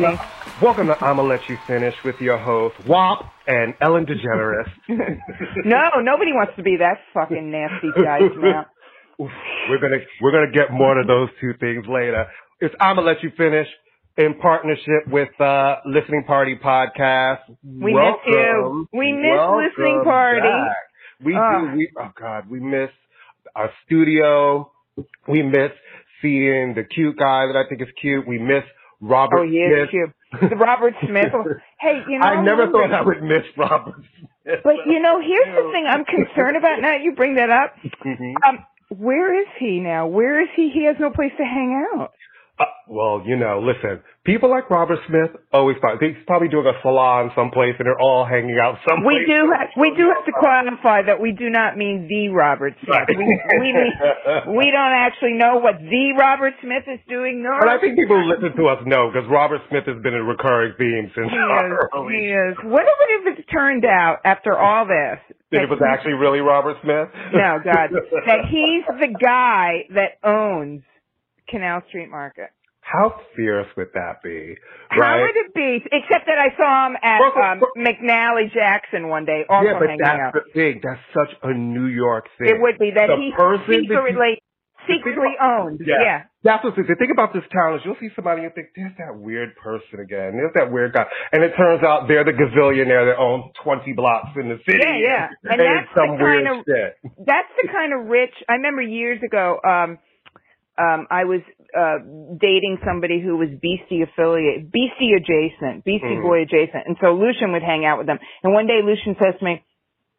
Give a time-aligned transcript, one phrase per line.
[0.00, 4.70] Welcome to, welcome to I'ma Let You Finish with your host, WAP and Ellen DeGeneres.
[5.64, 8.66] No, nobody wants to be that fucking nasty mouth.
[9.18, 12.26] We're gonna we're gonna get more to those two things later.
[12.60, 13.66] It's I'ma Let You Finish
[14.16, 17.40] in partnership with uh Listening Party Podcast.
[17.64, 18.86] We miss you.
[18.92, 19.40] We miss
[19.76, 20.40] Listening Party.
[20.42, 20.76] back.
[21.24, 22.90] We do we oh god, we miss
[23.56, 24.70] our studio.
[25.26, 25.72] We miss
[26.22, 28.26] seeing the cute guy that I think is cute.
[28.28, 28.62] We miss
[29.00, 30.50] Robert Oh, is Smith.
[30.50, 31.32] The Robert Smith.
[31.80, 33.94] Hey, you know, I never remember- thought I would miss Robert
[34.44, 34.60] Smith.
[34.64, 36.80] But you know, here's the thing I'm concerned about.
[36.80, 37.74] Now you bring that up.
[38.04, 38.34] Mhm.
[38.48, 40.06] Um, where is he now?
[40.06, 40.70] Where is he?
[40.72, 42.12] He has no place to hang out.
[42.58, 46.74] Uh, well, you know, listen, people like Robert Smith always thought he's probably doing a
[46.82, 49.22] salon someplace and they're all hanging out someplace.
[49.22, 52.74] We do ha- we do have to qualify that we do not mean the Robert
[52.82, 52.90] Smith.
[52.90, 53.08] Right.
[53.08, 53.92] We we, mean,
[54.56, 57.42] we don't actually know what the Robert Smith is doing.
[57.44, 60.14] Nor But I think people who listen to us know because Robert Smith has been
[60.14, 61.72] a recurring theme since he is.
[62.10, 62.54] He is.
[62.64, 65.20] What if it turned out after all this
[65.50, 67.08] that it was actually really Robert Smith.
[67.32, 67.88] No, God.
[68.26, 70.82] that he's the guy that owns
[71.48, 72.50] Canal Street Market.
[72.80, 74.54] How fierce would that be?
[74.88, 75.84] How would it be?
[75.92, 80.00] Except that I saw him at um, McNally Jackson one day, also yeah, but hanging
[80.02, 80.32] that's out.
[80.32, 80.80] the thing.
[80.82, 82.48] That's such a New York thing.
[82.48, 84.40] It would be that The he person that you- secretly,
[84.88, 85.80] secretly owned.
[85.84, 86.00] Yeah.
[86.00, 86.22] Yeah.
[86.44, 89.12] That's what's the thing about this town is you'll see somebody and think, there's that
[89.20, 90.32] weird person again.
[90.40, 91.04] There's that weird guy.
[91.32, 94.80] And it turns out they're the gazillionaire that owns 20 blocks in the city.
[94.80, 95.28] Yeah, yeah.
[95.44, 96.96] And, And that's the weird kind of- shit.
[97.26, 98.32] That's the kind of rich.
[98.48, 99.60] I remember years ago.
[99.60, 99.98] Um,
[100.78, 101.40] um, I was
[101.76, 101.98] uh,
[102.40, 106.22] dating somebody who was Beastie affiliate, Beastie adjacent, Beastie Mhm.
[106.22, 108.18] Boy adjacent, and so Lucian would hang out with them.
[108.42, 109.62] And one day Lucian says to me,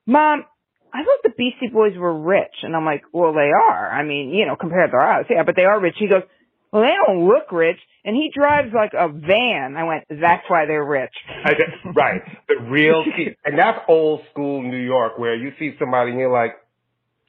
[0.06, 0.46] "Mom,
[0.94, 3.90] I thought the Beastie Boys were rich," and I'm like, "Well, they are.
[3.92, 6.24] I mean, you know, compared to us, yeah, but they are rich." He goes,
[6.72, 9.76] "Well, they don't look rich," and he drives like a van.
[9.78, 11.14] I went, "That's why they're rich."
[11.46, 12.22] I guess, right.
[12.48, 13.36] The real key.
[13.46, 16.56] And that's old school New York where you see somebody and you're like,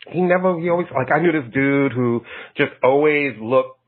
[0.08, 2.22] he never, he always, like I knew this dude who
[2.56, 3.78] just always looked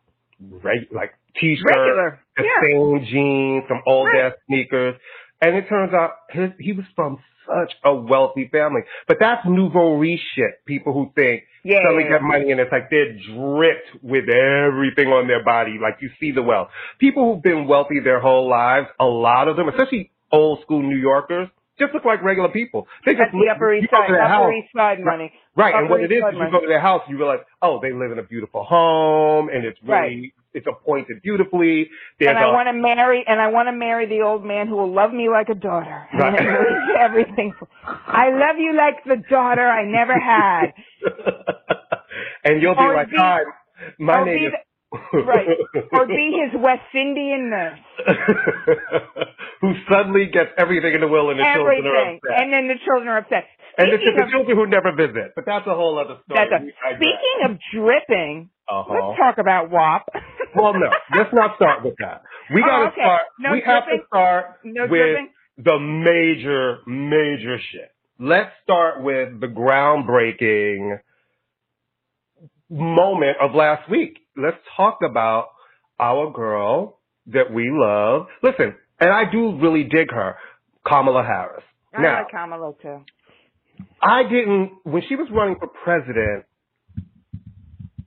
[0.62, 2.62] reg, like t-shirt, Regular, the yeah.
[2.62, 4.26] same jeans, some old Right.
[4.26, 4.94] ass sneakers.
[5.40, 8.82] And it turns out his, he was from such a wealthy family.
[9.08, 10.64] But that's nouveau riche shit.
[10.66, 12.28] People who think Yeah, suddenly yeah, get yeah.
[12.28, 15.78] money and it's like they're dripped with everything on their body.
[15.82, 16.68] Like you see the wealth.
[17.00, 20.96] People who've been wealthy their whole lives, a lot of them, especially old school New
[20.96, 22.86] Yorkers, just look like regular people.
[23.04, 25.32] They just That's the look- Upper you East Side, Upper house- East Side money.
[25.54, 27.92] Right, and what it East is you go to their house, you realize, oh, they
[27.92, 30.32] live in a beautiful home, and it's really, Right.
[30.54, 31.90] it's appointed beautifully.
[32.18, 34.76] There's and I want to marry, and I want to marry the old man who
[34.76, 36.08] will love me like a daughter.
[36.14, 36.40] Right.
[36.40, 37.52] And everything.
[37.84, 40.72] I love you like the daughter I never had.
[42.44, 43.40] and you'll be Or like, be- hi,
[43.98, 44.52] my name is.
[45.12, 45.48] right.
[45.92, 47.78] Or be his West Indian nurse.
[49.62, 52.40] Who suddenly gets everything in the will and the children are upset.
[52.42, 53.44] And then the children are upset.
[53.78, 55.32] And it's the children who never visit.
[55.34, 56.40] But that's a whole other story.
[56.50, 58.92] that's a, speaking of dripping, Uh-huh.
[58.92, 60.06] let's talk about WAP.
[60.54, 62.22] Well, no, let's not start with that.
[62.54, 63.00] We Oh, gotta okay.
[63.00, 63.22] start.
[63.40, 65.28] No we have to start No with dripping?
[65.56, 67.90] the major, major shit.
[68.20, 70.98] Let's start with the groundbreaking
[72.68, 74.18] moment of last week.
[74.36, 75.48] Let's talk about
[75.98, 78.26] our girl that we love.
[78.42, 80.36] Listen, and I do really dig her,
[80.86, 81.64] Kamala Harris.
[81.94, 83.04] I now, like Kamala too.
[84.00, 86.44] I didn't when she was running for president.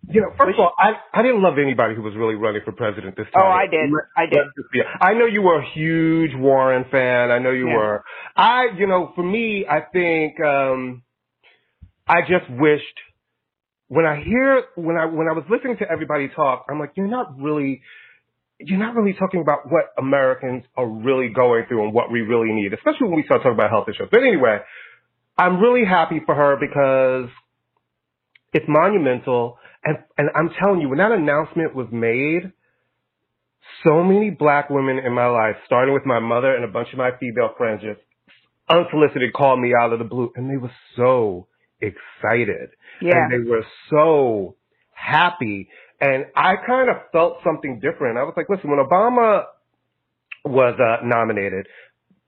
[0.07, 2.71] You know, first of all, I I didn't love anybody who was really running for
[2.71, 3.43] president this time.
[3.43, 3.89] Oh, I did.
[4.15, 4.37] I did.
[4.37, 7.31] Let's just be- I know you were a huge Warren fan.
[7.31, 7.75] I know you Yeah.
[7.77, 8.03] were.
[8.35, 11.01] I, you know, for me, I think um
[12.07, 12.99] I just wished
[13.87, 17.07] when I hear when I when I was listening to everybody talk, I'm like, you're
[17.07, 17.81] not really
[18.59, 22.53] you're not really talking about what Americans are really going through and what we really
[22.53, 24.07] need, especially when we start talking about health issues.
[24.11, 24.59] But anyway,
[25.37, 27.29] I'm really happy for her because
[28.53, 29.57] it's monumental.
[29.83, 32.51] And, and I'm telling you, when that announcement was made,
[33.83, 36.97] so many black women in my life, starting with my mother and a bunch of
[36.97, 37.99] my female friends, just
[38.69, 40.31] unsolicited called me out of the blue.
[40.35, 41.47] And they were so
[41.81, 42.69] excited.
[43.01, 43.11] Yeah.
[43.15, 44.55] And they were so
[44.91, 45.69] happy.
[45.99, 48.17] And I kind of felt something different.
[48.17, 49.43] I was like, listen, when Obama
[50.43, 51.67] was uh, nominated,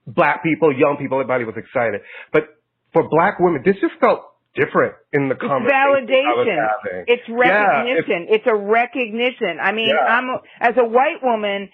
[0.06, 2.00] black people, young people, everybody was excited.
[2.32, 2.57] But
[3.02, 4.22] for black women, this just felt
[4.54, 6.68] different in the It's validation.
[7.06, 8.26] It's Yeah, it's- recognition.
[8.28, 9.58] it's, a recognition.
[9.62, 10.04] I mean, Yeah.
[10.16, 11.68] I'm a- as a white woman,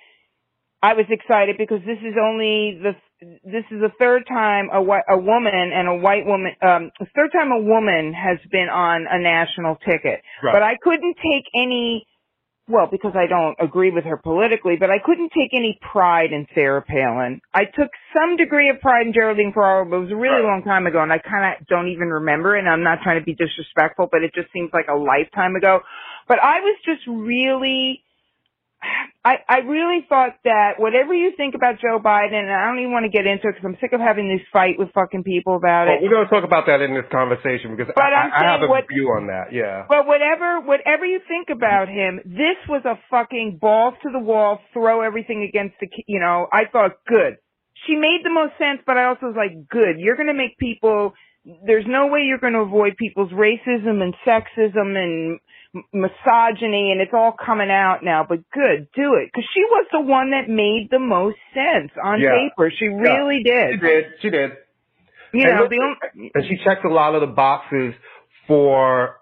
[0.82, 2.94] I was excited because this is only the
[3.42, 7.06] this is the third time a white a woman and a white woman um the
[7.16, 10.20] third time a woman has been on a national ticket.
[10.42, 10.52] Right.
[10.52, 12.06] But I couldn't take any
[12.66, 16.46] well, because I don't agree with her politically, but I couldn't take any pride in
[16.54, 17.40] Sarah Palin.
[17.52, 20.44] I took some degree of pride in Geraldine Ferraro, but it was a really Right.
[20.44, 22.54] long time ago, and I kind of don't even remember.
[22.54, 25.82] And I'm not trying to be disrespectful, but it just seems like a lifetime ago.
[26.26, 28.03] But I was just really,
[29.24, 32.92] I I really thought that whatever you think about Joe Biden, and I don't even
[32.92, 35.56] want to get into it because I'm sick of having this fight with fucking people
[35.56, 36.02] about Well, it.
[36.02, 38.66] we're going to talk about that in this conversation because But I, I have a
[38.68, 39.52] what- view on that.
[39.52, 39.86] Yeah.
[39.88, 44.60] But whatever, whatever you think about him, this was a fucking balls to the wall,
[44.74, 47.38] throw everything against the, you know, I thought good.
[47.88, 49.96] She made the most sense, but I also was like, good.
[49.98, 51.14] You're gonna make people,
[51.66, 55.40] there's no way you're gonna avoid people's racism and sexism and
[55.92, 59.32] misogyny and it's all coming out now, but good, do it.
[59.34, 62.30] Cause she was the one that made the most sense on Yeah.
[62.30, 62.70] paper.
[62.78, 63.80] She really She did.
[63.80, 64.04] did.
[64.22, 64.52] She did.
[65.32, 67.94] You And know, the only, and she checked a lot of the boxes
[68.46, 69.16] for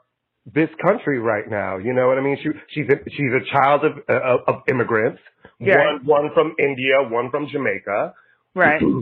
[0.45, 1.79] this country right now.
[1.79, 2.37] You know what I mean?
[2.43, 5.21] She she's a, she's a child of of, of immigrants.
[5.59, 5.79] Yeah.
[5.79, 8.15] One one from India, one from Jamaica.
[8.55, 8.83] right.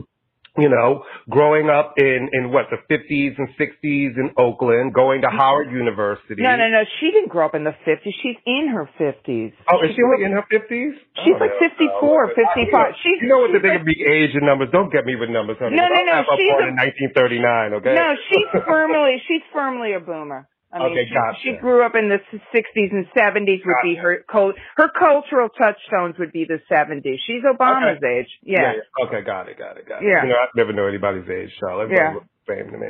[0.59, 5.27] You know, growing up in in what the 50s and 60s in Oakland, going to
[5.31, 5.37] mm-hmm.
[5.39, 6.43] Howard University.
[6.43, 6.83] No, no, no.
[6.99, 8.11] She didn't grow up in the 50s.
[8.21, 9.53] She's in her 50s.
[9.71, 10.91] Oh, is she only in her 50s?
[11.23, 11.69] She's Oh, like yeah.
[11.71, 12.67] 54, 55.
[12.99, 14.67] She's, You know what the thing like- of the age and numbers?
[14.75, 15.77] Don't get me with numbers, honey.
[15.79, 16.75] No, no, no, I was she's born a- in
[17.15, 17.73] 1939.
[17.79, 17.95] Okay.
[17.95, 20.50] No, she's firmly, she's firmly a boomer.
[20.73, 21.39] I mean, Okay, she, gotcha.
[21.43, 22.19] she grew up in the
[22.55, 27.17] 60s and 70s would be her, cul- her cultural touchstones would be the 70s.
[27.27, 28.27] She's Obama's age.
[28.43, 28.73] Yeah.
[28.73, 29.05] yeah.
[29.05, 30.07] Okay, got it, got it, got it.
[30.07, 30.23] Yeah.
[30.23, 31.89] You know, I never know anybody's age, Charlotte.
[31.91, 32.15] Yeah.
[32.15, 32.87] Everybody looks the same to me.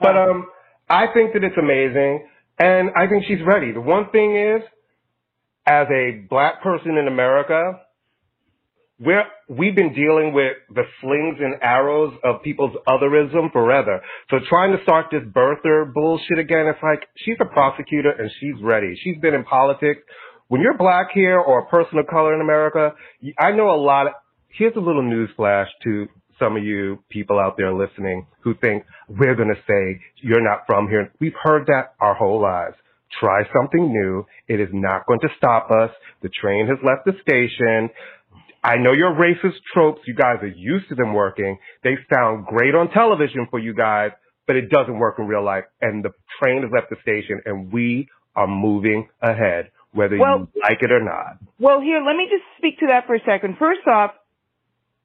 [0.00, 0.46] But um,
[0.90, 3.72] I think that it's amazing, and I think she's ready.
[3.72, 4.62] The one thing is,
[5.66, 7.80] as a black person in America,
[9.04, 14.00] we're we've been dealing with the slings and arrows of people's otherism forever.
[14.30, 18.62] So trying to start this birther bullshit again, it's like she's a prosecutor and she's
[18.62, 18.94] ready.
[19.02, 20.00] She's been in politics.
[20.48, 22.92] When you're black here or a person of color in America,
[23.38, 24.12] I know a lot of,
[24.48, 26.06] here's a little news flash to
[26.38, 30.64] some of you people out there listening who think we're going to say you're not
[30.66, 31.10] from here.
[31.20, 32.76] We've heard that our whole lives.
[33.20, 34.26] Try something new.
[34.48, 35.90] It is not going to stop us.
[36.22, 37.90] The train has left the station.
[38.62, 41.58] I know your racist tropes, you guys are used to them working.
[41.82, 44.12] They sound great on television for you guys,
[44.46, 45.64] but it doesn't work in real life.
[45.80, 46.10] And the
[46.40, 50.92] train has left the station and we are moving ahead, whether Well- you like it
[50.92, 51.38] or not.
[51.58, 53.58] Well, here, let me just speak to that for a second.
[53.58, 54.14] First off,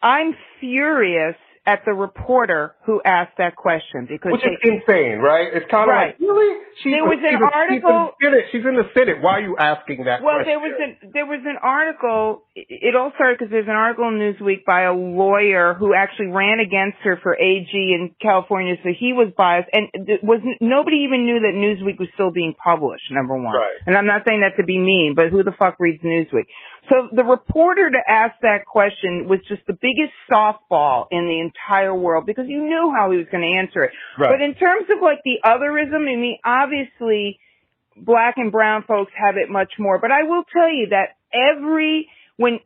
[0.01, 1.35] I'm furious
[1.67, 5.51] at the reporter who asked that question because Which is insane, right?
[5.53, 6.15] It's kind of Right.
[6.15, 6.63] like, really?
[6.81, 8.45] She's There a- was an she's a- article- She's in, the Senate.
[8.51, 9.21] she's in the Senate.
[9.21, 10.47] Why are you asking that Well, question?
[10.47, 12.43] there was an there was an article.
[12.55, 16.59] It all started because there's an article in Newsweek by a lawyer who actually ran
[16.61, 19.89] against her for AG in California, so he was biased, and
[20.23, 23.11] was nobody even knew that Newsweek was still being published.
[23.11, 23.75] Number one, Right.
[23.85, 26.45] and I'm not saying that to be mean, but who the fuck reads Newsweek?
[26.89, 31.93] So the reporter to ask that question was just the biggest softball in the entire
[31.93, 33.91] world because you knew how he was going to answer it.
[34.17, 34.31] Right.
[34.31, 37.39] But in terms of like the otherism, I mean, obviously
[37.95, 39.99] black and brown folks have it much more.
[39.99, 42.59] But I will tell you that every when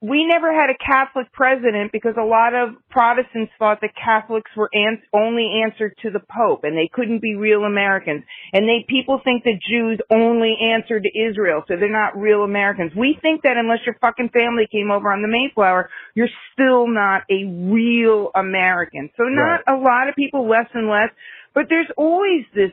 [0.00, 4.68] we never had a Catholic president because a lot of Protestants thought that Catholics were
[4.74, 8.24] ans- only answered to the Pope and they couldn't be real Americans.
[8.52, 12.92] And they people think that Jews only answer to Israel, so they're not real Americans.
[12.94, 17.22] We think that unless your fucking family came over on the Mayflower, you're still not
[17.30, 19.10] a real American.
[19.16, 21.08] So not a lot of people, less and less,
[21.54, 22.72] but there's always this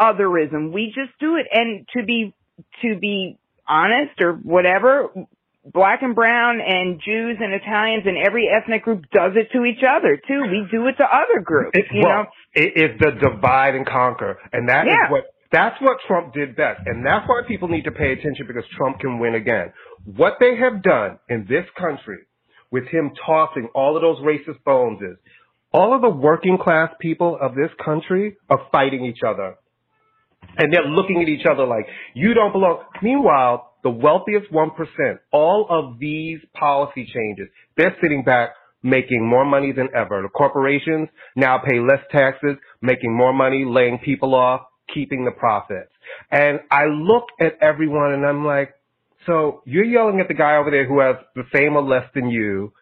[0.00, 0.72] otherism.
[0.72, 1.46] We just do it.
[1.52, 2.34] And to be,
[2.82, 3.36] to be
[3.68, 5.10] honest or whatever,
[5.72, 9.82] black and brown and Jews and Italians and every ethnic group does it to each
[9.88, 10.42] other too.
[10.50, 12.26] We do it to other groups, It, you well, know?
[12.54, 15.10] it is the divide and conquer, and that is Yeah.
[15.10, 18.64] what that's what Trump did best, and that's why people need to pay attention because
[18.76, 19.72] Trump can win again.
[20.04, 22.18] What they have done in this country
[22.70, 25.16] with him tossing all of those racist bones is
[25.72, 29.54] all of the working class people of this country are fighting each other.
[30.58, 32.84] And they're looking at each other like, you don't belong.
[33.02, 38.50] Meanwhile, the wealthiest 1%, all of these policy changes, they're sitting back
[38.82, 40.22] making more money than ever.
[40.22, 45.90] The corporations now pay less taxes, making more money, laying people off, keeping the profits.
[46.30, 48.74] And I look at everyone and I'm like,
[49.26, 52.30] so you're yelling at the guy over there who has the same or less than
[52.30, 52.72] you,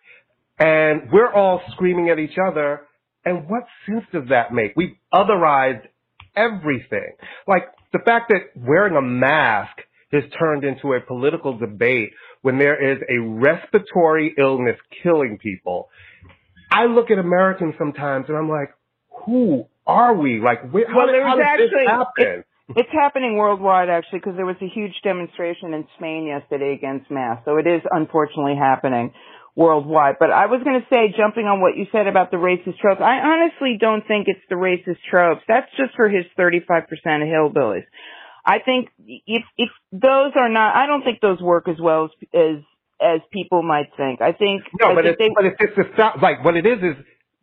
[0.58, 2.82] and we're all screaming at each other.
[3.24, 4.74] And what sense does that make?
[4.76, 5.86] We've otherized
[6.36, 7.14] everything.
[7.48, 9.76] Like the fact that wearing a mask
[10.12, 12.10] has turned into a political debate
[12.42, 15.88] when there is a respiratory illness killing people.
[16.70, 18.74] I look at Americans sometimes and I'm like,
[19.24, 20.40] who are we?
[20.40, 22.44] Like, where, how, Well, how was actually- this happen?
[22.74, 27.44] It's happening worldwide actually because there was a huge demonstration in Spain yesterday against masks.
[27.44, 29.12] So it is unfortunately happening
[29.54, 30.16] worldwide.
[30.18, 33.00] But I was going to say, jumping on what you said about the racist tropes,
[33.00, 35.42] I honestly don't think it's the racist tropes.
[35.46, 37.86] That's just for his 35% of hillbillies.
[38.46, 42.10] I think if if those are not, I don't think those work as well as
[42.32, 42.56] as
[43.02, 44.22] as people might think.
[44.22, 46.56] I think no, I but think it's they, but it's just the sound like what
[46.56, 46.96] it is is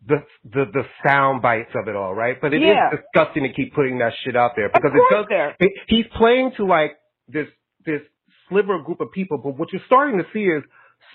[0.08, 2.38] the the the sound bites of it all, right?
[2.42, 2.90] But it is Yeah.
[2.90, 5.26] disgusting to keep putting that shit out there because it does.
[5.30, 5.56] there.
[5.60, 6.94] It, he's playing to like
[7.28, 7.48] this
[7.86, 8.02] this
[8.50, 10.64] sliver group of people, but what you're starting to see is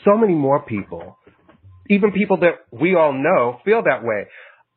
[0.05, 1.17] so many more people,
[1.89, 4.27] even people that we all know, feel that way.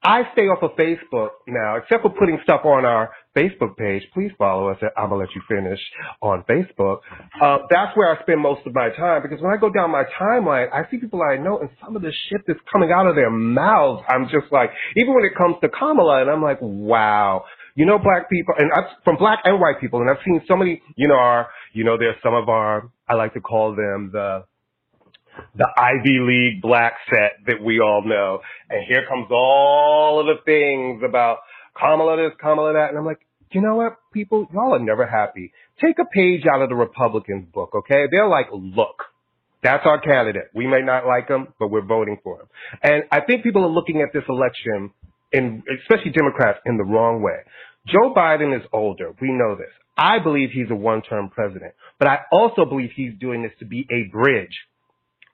[0.03, 4.03] I stay off of Facebook now, except for putting stuff on our Facebook page.
[4.13, 5.79] Please follow us at I'm gonna let you finish
[6.21, 7.00] on Facebook.
[7.41, 10.03] Uh, that's where I spend most of my time because when I go down my
[10.19, 13.15] timeline, I see people I know and some of the shit that's coming out of
[13.15, 17.45] their mouths, I'm just like, even when it comes to Kamala, and I'm like, wow.
[17.73, 20.57] You know, black people, and I've, from black and white people, and I've seen so
[20.57, 24.09] many, you know, our, you know, there's some of our, I like to call them
[24.11, 24.43] the,
[25.55, 28.39] the Ivy League black set that we all know.
[28.69, 31.38] And here comes all of the things about
[31.77, 32.89] Kamala this, Kamala that.
[32.89, 33.19] And I'm like,
[33.51, 35.51] you know what, people, y'all are never happy.
[35.81, 38.05] Take a page out of the Republicans book, okay?
[38.09, 39.03] They're like, look,
[39.61, 40.49] that's our candidate.
[40.55, 42.47] We may not like him, but we're voting for him.
[42.81, 44.91] And I think people are looking at this election,
[45.33, 47.39] in, especially Democrats, in the wrong way.
[47.87, 49.11] Joe Biden is older.
[49.21, 49.71] We know this.
[49.97, 53.85] I believe he's a one-term president, but I also believe he's doing this to be
[53.91, 54.55] a bridge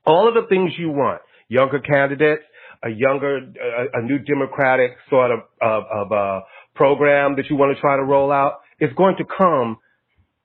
[0.08, 2.44] all of the things you want, younger candidates,
[2.84, 6.42] a younger, a, a new democratic sort of, of, of uh,
[6.76, 9.78] program that you want to try to roll out, is going to come.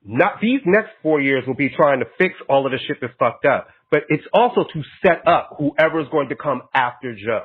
[0.05, 3.13] Not these next four years will be trying to fix all of the shit that's
[3.19, 7.45] fucked up, but it's also to set up whoever is going to come after Joe.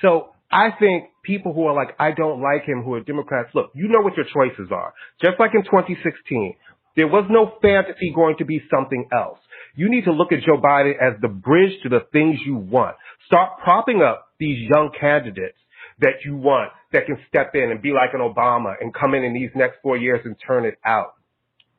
[0.00, 3.70] So I think people who are like, I don't like him, who are Democrats, look,
[3.74, 4.94] you know what your choices are.
[5.20, 6.54] Just like in 2016,
[6.96, 9.38] there was no fantasy going to be something else.
[9.76, 12.96] You need to look at Joe Biden as the bridge to the things you want.
[13.26, 15.58] Start propping up these young candidates
[16.00, 19.22] that you want that can step in and be like an Obama and come in
[19.22, 21.14] in these next four years and turn it out.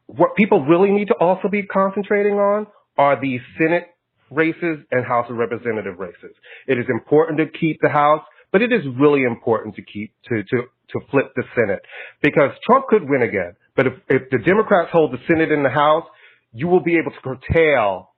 [0.05, 2.67] What people really need to also be concentrating on
[2.97, 3.87] are the Senate
[4.29, 6.35] races and House of Representative races.
[6.67, 8.21] It is important to keep the House,
[8.51, 11.81] but it is really important to keep to to to flip the Senate
[12.21, 13.55] because Trump could win again.
[13.75, 16.03] But if, if the Democrats hold the Senate and the House,
[16.53, 18.09] you will be able to curtail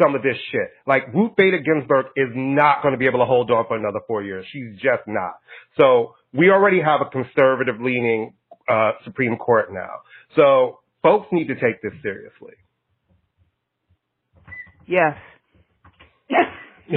[0.00, 0.68] some of this shit.
[0.86, 4.00] Like Ruth Bader Ginsburg is not going to be able to hold on for another
[4.06, 4.44] four years.
[4.52, 5.34] She's just not.
[5.78, 8.34] So we already have a conservative leaning
[8.68, 10.00] uh, Supreme Court now.
[10.34, 12.54] So folks need to take this seriously.
[16.28, 16.46] yes.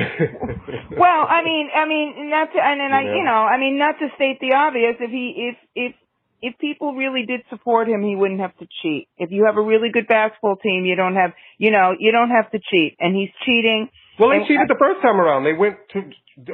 [0.97, 3.95] well, I mean, I mean, not to, and then I, you know, I mean, not
[3.99, 4.95] to state the obvious.
[4.99, 5.95] If he, if, if,
[6.41, 9.07] if people really did support him, he wouldn't have to cheat.
[9.17, 12.29] If you have a really good basketball team, you don't have, you know, you don't
[12.29, 12.95] have to cheat.
[12.99, 13.89] And he's cheating.
[14.17, 15.43] well, he cheated the first time around.
[15.43, 16.01] They went to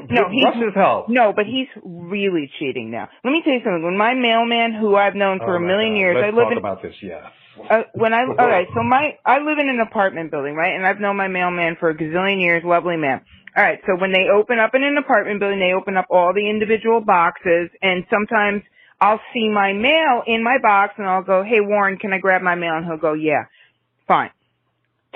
[0.09, 1.09] No, he's- Russia's help.
[1.09, 3.07] No, but he's really cheating now.
[3.23, 3.83] Let me tell you something.
[3.83, 5.99] When my mailman, who I've known for Oh a million God.
[5.99, 6.95] years, Let's I live talk in about this.
[7.01, 7.23] Yes.
[7.69, 10.73] uh, when I all right, so my I live in an apartment building, right?
[10.75, 13.21] And I've known my mailman for a gazillion years, lovely man.
[13.55, 16.33] All right, so when they open up in an apartment building, they open up all
[16.33, 18.63] the individual boxes, and sometimes
[18.99, 22.41] I'll see my mail in my box, and I'll go, "Hey Warren, can I grab
[22.41, 23.45] my mail?" And he'll go, "Yeah."
[24.07, 24.31] Fine.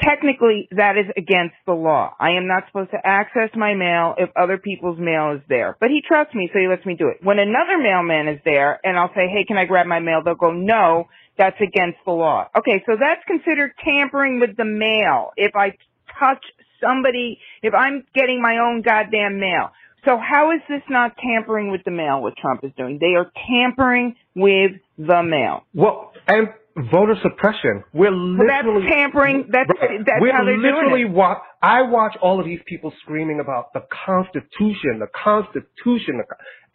[0.01, 2.15] Technically, that is against the law.
[2.19, 5.75] I am not supposed to access my mail if other people's mail is there.
[5.79, 7.17] But he trusts me, so he lets me do it.
[7.21, 10.21] When another mailman is there and I'll say, hey, can I grab my mail?
[10.23, 12.47] They'll go, no, that's against the law.
[12.57, 15.31] Okay, so that's considered tampering with the mail.
[15.35, 15.75] If I
[16.17, 16.45] touch
[16.81, 19.71] somebody, if I'm getting my own goddamn mail.
[20.05, 22.97] So how is this not tampering with the mail, what Trump is doing?
[22.99, 25.63] They are tampering with the mail.
[25.73, 26.49] Well, and
[26.91, 27.83] voter suppression.
[27.93, 29.47] We're Well, that's tampering.
[29.49, 30.05] That's, Right.
[30.05, 31.17] that's We're how they're literally doing it.
[31.17, 36.23] wa- I watch all of these people screaming about the Constitution, the Constitution, the,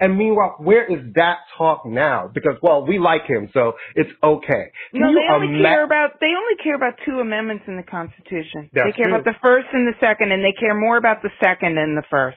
[0.01, 2.29] and meanwhile, where is that talk now?
[2.35, 4.65] Because well, we like him, so it's okay.
[4.93, 7.83] Can No, they only ima- care about they only care about two amendments in the
[7.85, 8.69] Constitution.
[8.75, 9.15] That's they care true.
[9.15, 12.03] about the first and the second, and they care more about the second than the
[12.11, 12.37] first.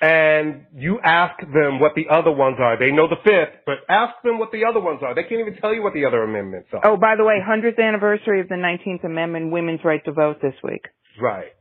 [0.00, 2.78] And you ask them what the other ones are.
[2.78, 5.14] They know the fifth, but ask them what the other ones are.
[5.14, 6.80] They can't even tell you what the other amendments are.
[6.84, 10.54] Oh, by the way, hundredth anniversary of the Nineteenth Amendment, women's right to vote this
[10.64, 10.86] week.
[11.20, 11.52] Right.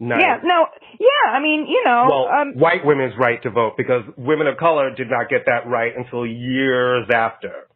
[0.00, 0.20] Nice.
[0.20, 0.66] Yeah, no,
[0.98, 1.32] yeah.
[1.32, 4.90] I mean, you know, Well, um, white women's right to vote because women of color
[4.94, 7.68] did not get that right until years after.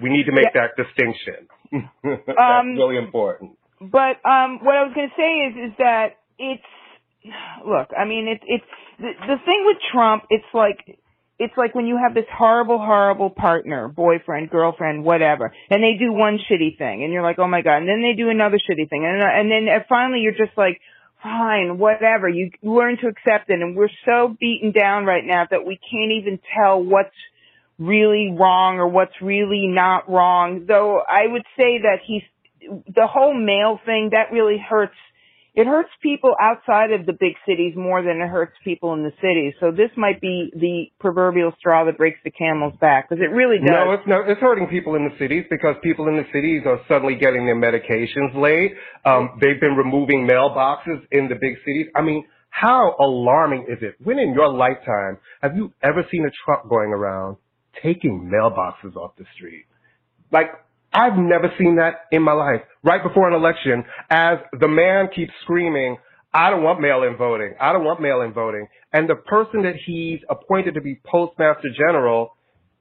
[0.00, 1.48] We need to make that distinction.
[2.04, 3.52] That's Um, really important.
[3.80, 6.08] but um, what I was going to say is, is that
[6.38, 6.62] it's
[7.66, 7.88] look.
[7.96, 8.64] I mean, it's it's
[8.98, 10.24] the, the thing with Trump.
[10.30, 10.98] It's like
[11.38, 16.12] it's like when you have this horrible, horrible partner, boyfriend, girlfriend, whatever, and they do
[16.12, 18.88] one shitty thing, and you're like, oh my god, and then they do another shitty
[18.88, 20.80] thing, and and then finally you're just like,
[21.22, 22.28] fine, whatever.
[22.28, 26.12] You learn to accept it, and we're so beaten down right now that we can't
[26.12, 27.16] even tell what's
[27.78, 30.66] really wrong or what's really not wrong.
[30.68, 32.22] Though I would say that he's
[32.86, 34.94] the whole mail thing that really hurts
[35.54, 39.12] it hurts people outside of the big cities more than it hurts people in the
[39.22, 39.54] cities.
[39.60, 43.58] So this might be the proverbial straw that breaks the camel's back because it really
[43.58, 43.70] does.
[43.70, 46.80] No, it's no, it's hurting people in the cities because people in the cities are
[46.88, 48.74] suddenly getting their medications late.
[49.04, 51.86] Um, they've been removing mailboxes in the big cities.
[51.94, 53.94] I mean, how alarming is it?
[54.02, 57.36] When in your lifetime have you ever seen a truck going around
[57.80, 59.66] taking mailboxes off the street?
[60.32, 60.48] Like
[60.94, 62.60] I've never seen that in my life.
[62.84, 65.96] Right before an election, as the man keeps screaming,
[66.32, 67.54] I don't want mail-in voting.
[67.60, 68.68] I don't want mail-in voting.
[68.92, 72.36] And the person that he's appointed to be postmaster general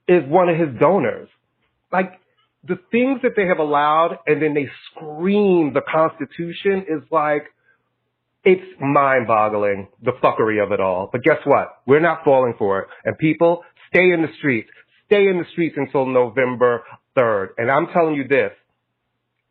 [0.07, 1.27] is one of his donors.
[1.91, 2.19] Like,
[2.63, 7.43] the things that they have allowed and then they scream the Constitution is like,
[8.45, 11.09] it's mind boggling, the fuckery of it all.
[11.11, 11.77] But guess what?
[11.87, 12.87] We're not falling for it.
[13.05, 14.69] And people, stay in the streets.
[15.07, 16.83] Stay in the streets until November
[17.15, 17.53] third.
[17.57, 18.51] And I'm telling you this,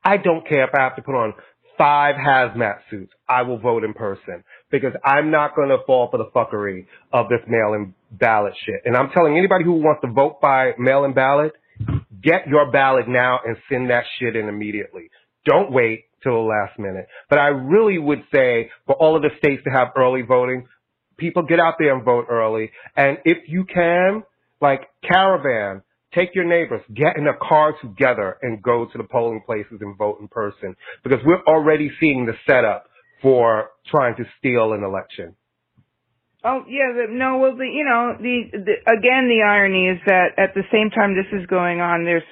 [0.04, 1.34] I don't care if I have to put on
[1.78, 3.12] five hazmat suits.
[3.28, 7.28] I will vote in person because I'm not going to fall for the fuckery of
[7.28, 8.82] this mail-in ballot shit.
[8.84, 11.52] And I'm telling anybody who wants to vote by mail-in ballot,
[12.22, 15.10] get your ballot now and send that shit in immediately.
[15.44, 17.08] Don't wait till the last minute.
[17.28, 20.68] But I really would say for all of the states to have early voting,
[21.16, 22.70] people get out there and vote early.
[22.96, 24.22] And if you can,
[24.60, 25.82] like Caravan,
[26.14, 29.96] Take your neighbors, get in a car together and go to the polling places and
[29.96, 32.86] vote in person because we're already seeing the setup
[33.22, 35.34] for trying to steal an election.
[36.44, 37.38] Oh yeah, no.
[37.38, 41.14] Well, the you know the, the again the irony is that at the same time
[41.14, 42.24] this is going on, there's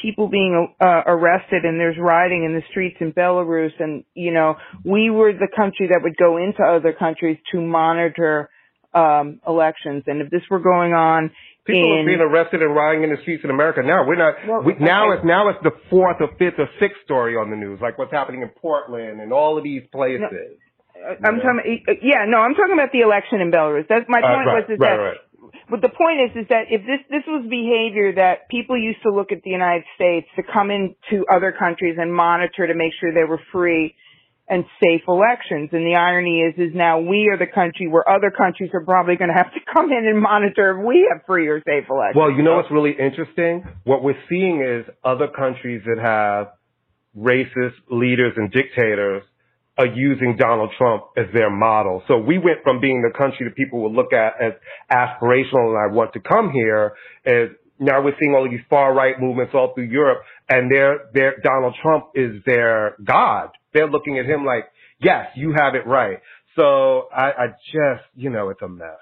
[0.00, 4.54] people being uh, arrested and there's rioting in the streets in Belarus, and you know
[4.84, 8.48] we were the country that would go into other countries to monitor
[8.94, 11.32] um, elections, and if this were going on
[11.66, 14.06] People are being arrested and rioting in the streets in America now.
[14.06, 14.34] We're not.
[14.46, 17.56] Well, we, now it's now it's the fourth or fifth or sixth story on the
[17.56, 20.30] news, like what's happening in Portland and all of these places.
[20.30, 21.82] No, I'm talking.
[22.02, 23.86] Yeah, no, I'm talking about the election in Belarus.
[23.88, 24.46] That's my uh, point.
[24.46, 25.02] Uh, right, was is right, that.
[25.02, 25.18] Right.
[25.68, 29.10] But the point is, is that if this this was behavior that people used to
[29.10, 33.12] look at the United States to come into other countries and monitor to make sure
[33.12, 33.94] they were free
[34.48, 35.70] and safe elections.
[35.72, 39.16] And the irony is, is now we are the country where other countries are probably
[39.16, 42.16] going to have to come in and monitor if we have free or safe elections.
[42.16, 43.64] Well, you know what's really interesting?
[43.84, 46.48] What we're seeing is other countries that have
[47.16, 49.22] racist leaders and dictators
[49.78, 52.02] are using Donald Trump as their model.
[52.08, 54.52] So we went from being the country that people would look at as
[54.90, 56.94] aspirational and I want to come here
[57.26, 61.10] as now we're seeing all of these far right movements all through Europe and their,
[61.12, 64.64] their, Donald Trump is their God they're looking at him like,
[65.00, 66.18] yes, you have it right.
[66.56, 68.96] So I, I just, you know, it's a mess.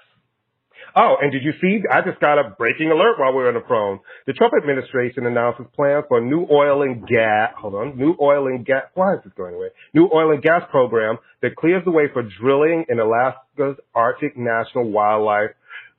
[0.95, 1.81] Oh, and did you see?
[1.91, 3.99] I just got a breaking alert while we were on the phone.
[4.27, 7.53] The Trump administration announces plans for a new oil and gas.
[7.57, 8.83] Hold on, new oil and gas.
[8.93, 9.69] Why is this going away?
[9.93, 14.89] New oil and gas program that clears the way for drilling in Alaska's Arctic National
[14.89, 15.51] Wildlife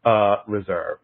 [0.05, 0.99] uh, Reserve.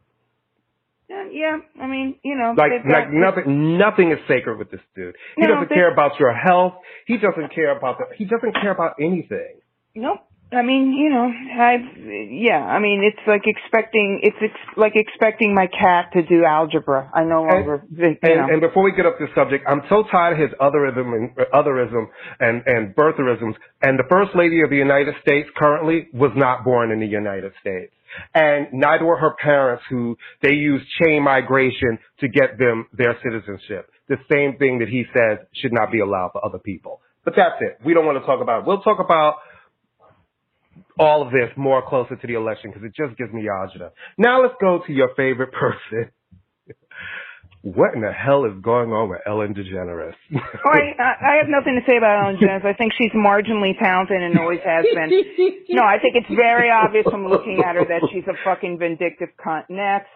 [1.31, 5.15] Yeah, I mean, you know, like like nothing nothing is sacred with this dude.
[5.37, 6.75] He no, doesn't care about your health.
[7.07, 8.05] He doesn't care about the.
[8.17, 9.61] He doesn't care about anything.
[9.95, 10.21] Nope.
[10.53, 11.77] I mean, you know, I
[12.31, 12.61] yeah.
[12.61, 17.11] I mean, it's like expecting it's ex- like expecting my cat to do algebra.
[17.15, 17.83] I no longer.
[17.91, 18.43] And, you know.
[18.45, 21.37] and, and before we get up this subject, I'm so tired of his otherism and
[21.55, 23.55] otherism and and birtherisms.
[23.81, 27.53] And the first lady of the United States currently was not born in the United
[27.61, 27.93] States
[28.35, 33.91] and neither were her parents who they used chain migration to get them their citizenship.
[34.09, 37.01] The same thing that he says should not be allowed for other people.
[37.25, 37.79] But that's it.
[37.85, 38.67] We don't want to talk about it.
[38.67, 39.37] We'll talk about
[40.99, 43.91] all of this more closer to the election because it just gives me agita.
[44.19, 46.11] Now let's go to your favorite person
[47.63, 50.19] what in the hell is going on with Ellen DeGeneres?
[50.35, 52.67] oh, I, I have nothing to say about Ellen DeGeneres.
[52.67, 55.11] I think she's marginally talented and always has been.
[55.71, 59.31] No, I think it's very obvious from looking at her that she's a fucking vindictive
[59.39, 59.71] cunt.
[59.71, 60.11] Next.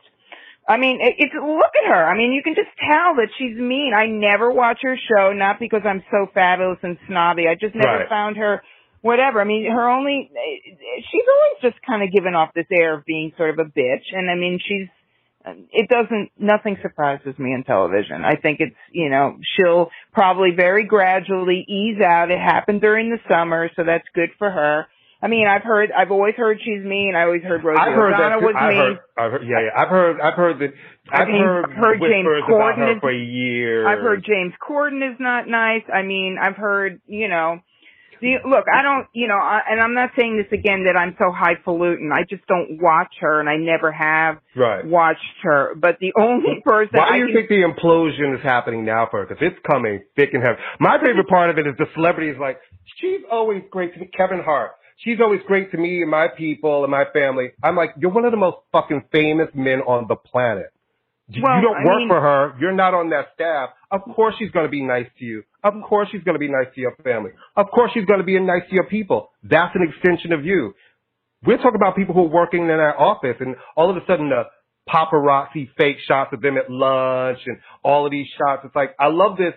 [0.69, 2.05] I mean, it, it's look at her.
[2.05, 3.95] I mean, you can just tell that she's mean.
[3.95, 7.47] I never watch her show, not because I'm so fabulous and snobby.
[7.47, 8.09] I just never right.
[8.09, 8.63] found her
[9.03, 9.41] whatever.
[9.41, 13.05] I mean, her only eh, she's always just kind of given off this air of
[13.07, 14.89] being sort of a bitch, and I mean, she's
[15.73, 18.25] it doesn't, nothing surprises me in television.
[18.25, 22.31] I think it's, you know, she'll probably very gradually ease out.
[22.31, 24.87] It happened during the summer, so that's good for her.
[25.23, 27.15] I mean, I've heard, I've always heard she's mean.
[27.17, 28.21] I always heard Rosie I've heard that.
[28.33, 28.47] O'Donnell too.
[28.47, 28.79] was I've mean.
[28.79, 29.81] heard, I've heard, yeah, yeah.
[29.83, 30.73] I've heard, I've heard that.
[31.11, 33.87] I I've mean, heard, I've heard James Corden her is- for years.
[33.89, 35.83] I've heard James Corden is not nice.
[35.93, 37.61] I mean, I've heard, you know,
[38.21, 41.15] the, look, I don't, you know, I, and I'm not saying this again that I'm
[41.19, 42.11] so highfalutin.
[42.13, 44.85] I just don't watch her, and I never have Right.
[44.85, 45.75] watched her.
[45.77, 49.27] But the only person Why do you think the implosion is happening now for her?
[49.27, 50.59] Because it's coming thick and heavy.
[50.81, 52.59] My favorite part of it is the celebrities like,
[53.01, 54.11] she's always great to me.
[54.17, 54.73] Kevin Hart.
[54.99, 57.51] She's always great to me and my people and my family.
[57.63, 60.73] I'm like, you're one of the most fucking famous men on the planet.
[61.29, 62.55] You- Well, you don't I work mean- for her.
[62.61, 63.71] You're not on that staff.
[63.91, 65.43] Of course she's going to be nice to you.
[65.65, 67.31] Of course she's going to be nice to your family.
[67.57, 69.31] Of course she's going to be nice to your people.
[69.43, 70.75] That's an extension of you.
[71.45, 74.29] We're talking about people who are working in that office and all of a sudden
[74.31, 74.45] the
[74.89, 78.63] paparazzi fake shots of them at lunch and all of these shots.
[78.65, 79.55] It's like, I love this,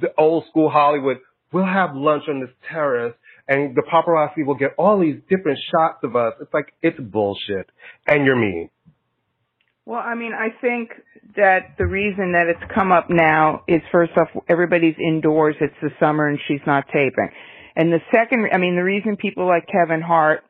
[0.00, 1.18] the old school Hollywood.
[1.52, 3.14] We'll have lunch on this terrace
[3.48, 6.34] and the paparazzi will get all these different shots of us.
[6.40, 7.68] It's like, it's bullshit.
[8.06, 8.70] And you're mean.
[9.86, 10.90] Well, I mean, I think
[11.36, 15.56] that the reason that it's come up now is first off, everybody's indoors.
[15.60, 17.30] It's the summer and she's not taping.
[17.76, 20.44] And the second, I mean, the reason people like Kevin Hart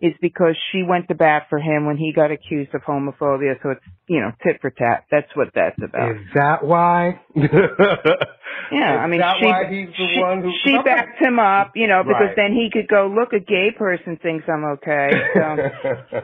[0.00, 3.54] is because she went to bat for him when he got accused of homophobia.
[3.62, 5.04] So it's, you know, tit for tat.
[5.08, 6.10] That's what that's about.
[6.16, 7.20] Is that why?
[8.72, 12.34] Yeah, I mean, she, why he's the she, she backed him up, you know, because
[12.34, 12.36] Right.
[12.36, 15.10] then he could go, look, a gay person thinks I'm okay.
[15.34, 15.40] So,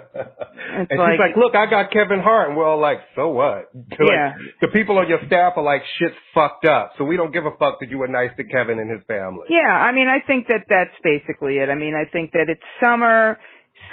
[0.78, 3.70] and she's like- like, look, I got Kevin Hart, and we're all like, so what?
[3.74, 4.34] Like, Yeah.
[4.60, 7.52] The people on your staff are like, shit's fucked up, so we don't give a
[7.58, 9.46] fuck that you were nice to Kevin and his family.
[9.48, 11.68] yeah, I mean, I think that that's basically it.
[11.68, 13.38] I mean, I think that it's summer.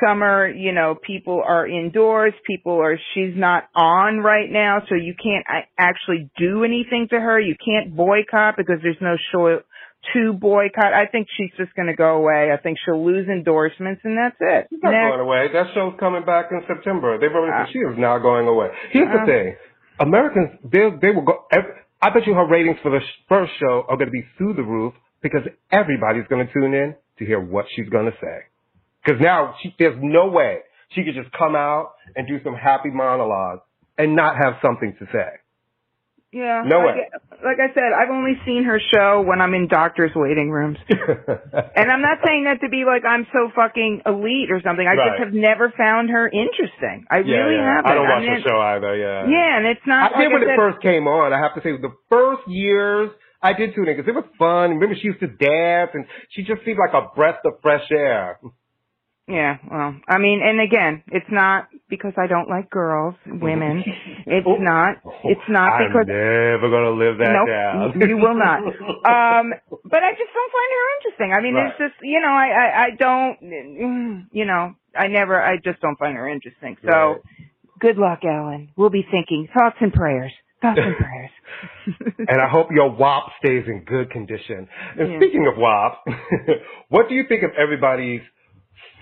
[0.04, 2.34] Summer, you know, people are indoors.
[2.48, 5.46] People are, she's not on right now, so you can't
[5.78, 7.40] actually do anything to her.
[7.40, 9.60] You can't boycott because there's no show
[10.14, 10.94] to boycott.
[10.94, 12.52] I think she's just going to go away.
[12.52, 14.68] I think she'll lose endorsements and that's it.
[14.70, 15.10] She's not Next.
[15.12, 15.48] going away.
[15.54, 17.18] That show's coming back in September.
[17.20, 18.68] They've already Uh, said she is not going away.
[18.92, 19.56] Here's uh, the thing.
[20.00, 23.86] Americans, they, they will go, ev- I bet you her ratings for the first show
[23.88, 27.40] are going to be through the roof because everybody's going to tune in to hear
[27.40, 28.38] what she's going to say.
[29.04, 32.90] Because now she, there's no way she could just come out and do some happy
[32.90, 33.60] monologue
[33.98, 35.30] and not have something to say.
[36.34, 36.64] Yeah.
[36.66, 37.10] No like, way.
[37.46, 40.78] Like I said, I've only seen her show when I'm in doctors' waiting rooms.
[41.76, 44.86] And I'm not saying that to be like I'm so fucking elite or something.
[44.86, 45.10] I Right.
[45.18, 47.06] just have never found her interesting.
[47.10, 47.76] I yeah, really yeah.
[47.76, 47.92] haven't.
[47.92, 48.96] I don't watch mean, the show either.
[48.96, 49.28] Yeah.
[49.30, 50.14] Yeah, and it's not.
[50.14, 51.34] I not did when I it first came on.
[51.34, 53.10] I have to say, the first years
[53.42, 54.72] I did tune in because it was fun.
[54.72, 58.40] Remember, she used to dance, and she just seemed like a breath of fresh air.
[59.28, 63.84] Yeah, well, I mean, and again, it's not because I don't like girls, women.
[64.28, 64.58] It's Oh.
[64.60, 64.98] not.
[65.24, 65.96] It's not because.
[65.96, 68.10] I'm because never gonna live that Nope, down.
[68.10, 68.60] you will not.
[69.04, 69.54] Um,
[69.86, 71.34] but I just don't find her interesting.
[71.34, 71.68] I mean, Right.
[71.72, 75.98] it's just you know, I, I I don't you know, I never I just don't
[75.98, 76.76] find her interesting.
[76.84, 77.22] So Right.
[77.80, 78.72] good luck, Ellen.
[78.76, 80.32] We'll be thinking thoughts and prayers.
[80.62, 81.32] Thoughts and prayers.
[82.28, 84.68] and I hope your WAP stays in good condition.
[84.98, 85.18] And Yeah.
[85.18, 86.04] speaking of WAP,
[86.90, 88.22] what do you think of everybody's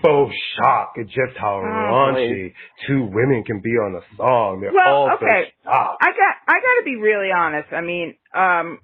[0.02, 2.52] faux shock at just how Oh, raunchy
[2.86, 4.60] two women can be on a song?
[4.60, 5.44] They're Well, all okay.
[5.64, 6.02] so shocked.
[6.02, 7.72] I got I got to be really honest.
[7.72, 8.80] I mean, um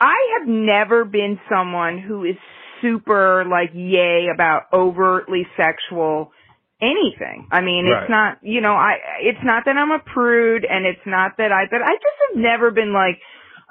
[0.00, 2.36] I have never been someone who is
[2.80, 6.32] super like yay about overtly sexual
[6.80, 7.46] anything.
[7.52, 8.02] I mean, Right.
[8.02, 11.52] it's not, you know, I it's not that I'm a prude and it's not that
[11.52, 13.20] I but I just have never been like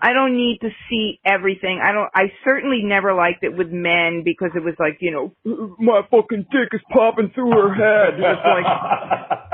[0.02, 1.80] I don't need to see everything.
[1.84, 5.76] I don't I certainly never liked it with men because it was like, you know,
[5.80, 8.18] my fucking dick is popping through her head.
[8.18, 8.66] It was like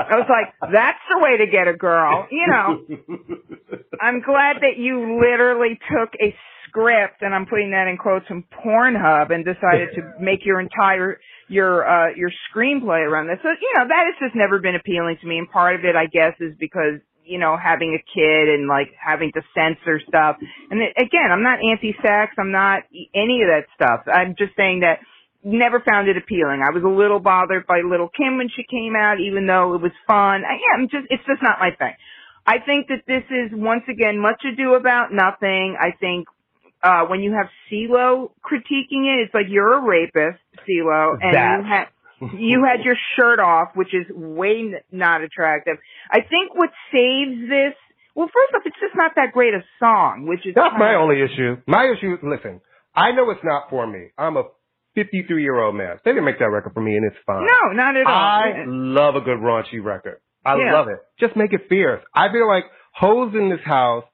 [0.08, 2.26] I was like, that's the way to get a girl.
[2.30, 6.34] You know, I'm glad that you literally took a
[6.68, 11.20] script, and I'm putting that in quotes from Pornhub, and decided to make your entire
[11.48, 13.38] your uh your screenplay around this.
[13.42, 15.96] So you know that has just never been appealing to me, and part of it,
[15.96, 20.36] I guess, is because you know having a kid and like having to censor stuff.
[20.70, 22.34] And again, I'm not anti-sex.
[22.38, 24.08] I'm not any of that stuff.
[24.08, 25.00] I'm just saying that
[25.44, 26.62] never found it appealing.
[26.66, 29.80] I was a little bothered by Lil' Kim when she came out, even though it
[29.80, 30.42] was fun.
[30.44, 31.94] I, yeah, I'm just, it's just not my thing.
[32.46, 35.76] I think that this is once again much ado about nothing.
[35.78, 36.26] I think
[36.82, 41.58] uh when you have CeeLo critiquing it, it's like you're a rapist, CeeLo, and That.
[41.58, 41.86] you had
[42.20, 45.76] you had your shirt off, which is way n- not attractive.
[46.10, 47.74] I think what saves this,
[48.14, 50.94] well, first off, it's just not that great a song, which is That's kind my
[50.94, 51.56] of- only issue.
[51.66, 52.60] My issue is, listen,
[52.94, 54.08] I know it's not for me.
[54.18, 54.44] I'm a
[54.94, 55.98] 53 year old man.
[56.04, 57.46] They didn't make that record for me and it's fine.
[57.46, 58.12] No, not at all.
[58.12, 60.20] I love a good raunchy record.
[60.44, 60.72] I Yeah.
[60.72, 60.98] love it.
[61.20, 62.02] Just make it fierce.
[62.14, 64.04] I feel like hoes in this house,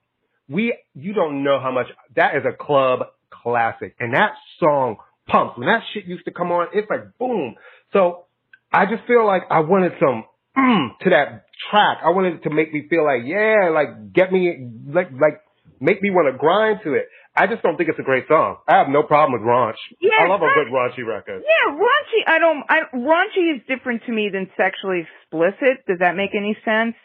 [0.47, 3.95] we, you don't know how much, that is a club classic.
[3.99, 5.57] And that song pumps.
[5.57, 7.55] When that shit used to come on, it's like boom.
[7.93, 8.25] So
[8.71, 10.25] I just feel like I wanted some
[10.57, 11.99] mm, to that track.
[12.03, 15.41] I wanted it to make me feel like, yeah, like get me, like, like
[15.79, 17.07] make me want to grind to it.
[17.35, 18.57] I just don't think it's a great song.
[18.67, 19.75] I have no problem with raunch.
[19.99, 21.43] Yeah, I love a good raunchy record.
[21.43, 22.21] Yeah, raunchy.
[22.25, 22.63] I don't.
[22.69, 25.83] I, raunchy is different to me than sexually explicit.
[25.85, 26.95] Does that make any sense?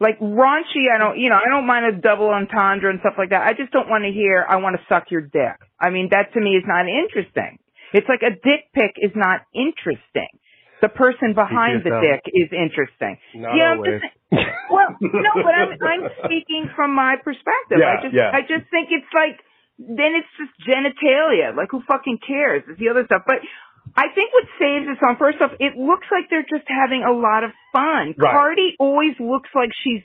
[0.00, 1.18] Like raunchy, I don't.
[1.18, 3.46] You know, I don't mind a double entendre and stuff like that.
[3.46, 4.44] I just don't want to hear.
[4.48, 5.60] I want to suck your dick.
[5.78, 7.58] I mean, that to me is not interesting.
[7.94, 10.34] It's like a dick pic is not interesting.
[10.82, 13.16] The person behind the dick is interesting.
[13.38, 14.02] Not yeah, always.
[14.02, 14.10] just
[14.68, 17.78] well, no, but I'm I'm speaking from my perspective.
[17.78, 18.34] Yeah, I just yeah.
[18.34, 19.38] I just think it's like
[19.78, 21.54] then it's just genitalia.
[21.54, 22.66] Like who fucking cares?
[22.68, 23.22] It's the other stuff.
[23.24, 23.46] But
[23.94, 27.14] I think what saves the song, first off, it looks like they're just having a
[27.14, 28.18] lot of fun.
[28.18, 28.34] Right.
[28.34, 30.02] Cardi always looks like she's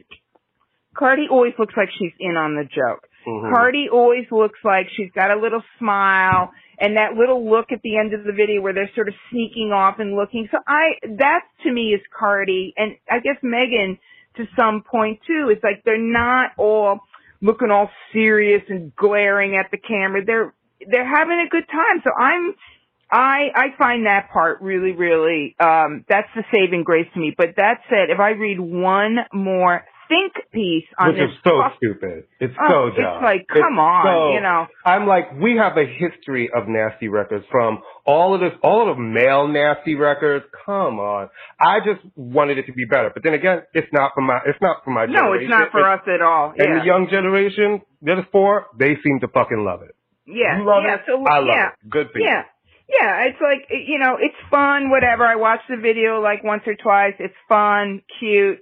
[0.94, 3.09] Cardi always looks like she's in on the joke.
[3.26, 3.54] Mhm.
[3.54, 7.98] Cardi always looks like she's got a little smile and that little look at the
[7.98, 10.48] end of the video where they're sort of sneaking off and looking.
[10.52, 14.00] So I, that to me is Cardi and I guess Megan
[14.38, 15.50] to some point too.
[15.52, 17.02] It's like they're not all
[17.42, 20.24] looking all serious and glaring at the camera.
[20.24, 20.54] They're,
[20.90, 22.02] they're having a good time.
[22.04, 22.54] So I'm,
[23.12, 27.34] I, I find that part really, really, um, that's the saving grace to me.
[27.36, 31.62] But that said, if I read one more think piece on Which this is so
[31.78, 32.26] stupid.
[32.42, 33.16] It's Oh, so dumb.
[33.16, 34.68] it's like, It's come on, so- you know.
[34.84, 38.98] I'm like, we have a history of nasty records from all of this, all of
[38.98, 40.44] the male nasty records.
[40.66, 41.30] Come on.
[41.62, 43.12] I just wanted it to be better.
[43.14, 45.44] But then again, it's not for my, it's not for my No, generation.
[45.46, 46.54] it's not for us at all.
[46.58, 49.96] And the young generation, that is for, they seem to fucking love it.
[50.26, 50.58] yeah.
[50.60, 50.96] You love yeah.
[50.96, 51.02] it?
[51.08, 51.68] So, I love yeah.
[51.70, 51.90] it.
[51.90, 52.26] Good for you.
[52.26, 52.44] Yeah.
[52.92, 55.24] Yeah, it's like, you know, it's fun, whatever.
[55.24, 57.14] I watched the video like once or twice.
[57.20, 58.58] It's fun, cute.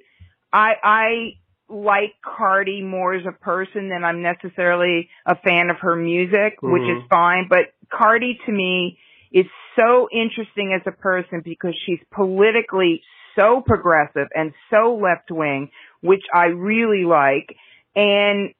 [0.51, 1.33] I, I
[1.69, 6.83] like Cardi more as a person than I'm necessarily a fan of her music, which
[6.83, 7.10] is Mhm.
[7.10, 7.47] fine.
[7.49, 8.99] But Cardi to me
[9.31, 13.01] is so interesting as a person because she's politically
[13.36, 15.69] so progressive and so left wing,
[16.01, 17.55] which I really like.
[17.95, 18.53] And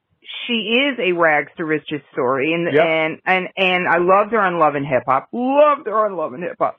[0.46, 2.86] she is a rags to riches story and Yep.
[2.86, 5.30] and and and I loved her on Love and Hip Hop.
[5.32, 6.76] Loved her on Love and Hip Hop.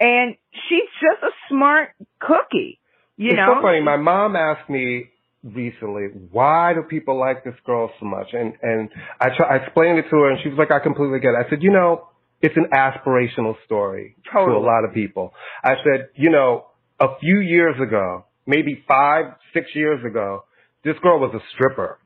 [0.00, 0.36] And
[0.68, 2.78] she's just a smart cookie.
[3.22, 3.54] You it's know?
[3.56, 3.80] so funny.
[3.80, 5.10] My mom asked me
[5.44, 8.28] recently, why do people like this girl so much?
[8.32, 8.88] And and
[9.20, 11.46] I try, I explained it to her, and she was like, I completely get it.
[11.46, 12.08] I said, you know,
[12.40, 15.32] it's an aspirational story to a lot of people.
[15.62, 16.66] I said, you know,
[16.98, 20.44] a few years ago, maybe five, six years ago,
[20.84, 21.98] this girl was a stripper.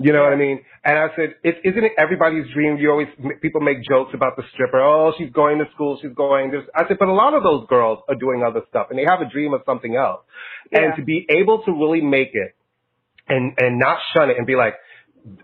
[0.00, 0.60] You know what I mean?
[0.84, 2.76] And I said, it, isn't it everybody's dream?
[2.78, 3.08] You always,
[3.42, 4.80] people make jokes about the stripper.
[4.80, 5.98] Oh, she's going to school.
[6.00, 6.62] She's going this.
[6.72, 9.20] I said, but a lot of those girls are doing other stuff and they have
[9.20, 10.20] a dream of something else.
[10.70, 10.82] Yeah.
[10.82, 12.54] And to be able to really make it
[13.28, 14.74] and, and not shun it and be like,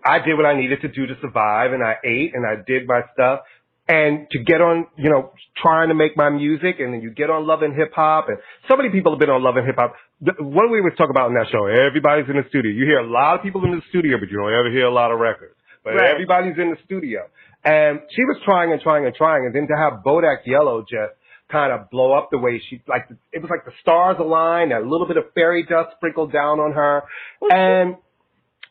[0.04, 2.86] I did what I needed to do to survive and I ate and I did
[2.86, 3.40] my stuff.
[3.86, 7.28] And to get on, you know, trying to make my music and then you get
[7.28, 9.76] on Love and Hip Hop and so many people have been on Love and Hip
[9.76, 9.94] Hop.
[10.20, 11.66] What do we always talk about in that show?
[11.66, 12.72] Everybody's in the studio.
[12.72, 14.94] You hear a lot of people in the studio, but you don't ever hear a
[14.94, 15.54] lot of records.
[15.84, 16.08] But Right.
[16.08, 17.28] everybody's in the studio.
[17.62, 19.44] And she was trying and trying and trying.
[19.44, 21.12] And then to have Bodak Yellow just
[21.52, 24.80] kind of blow up the way she, like, it was like the stars aligned, a
[24.80, 27.02] little bit of fairy dust sprinkled down on her.
[27.50, 27.96] And,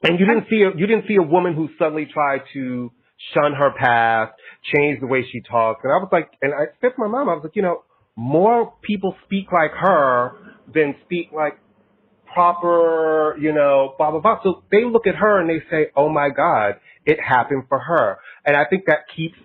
[0.01, 2.91] and you didn't see a, you didn't see a woman who suddenly tried to
[3.33, 4.33] shun her past,
[4.73, 5.81] change the way she talks.
[5.83, 7.83] And I was like, and I said to my mom, I was like, you know,
[8.15, 10.33] more people speak like her
[10.73, 11.57] than speak like
[12.33, 14.39] proper, you know, blah, blah, blah.
[14.43, 18.17] So they look at her and they say, oh my God, it happened for her.
[18.45, 19.35] And I think that keeps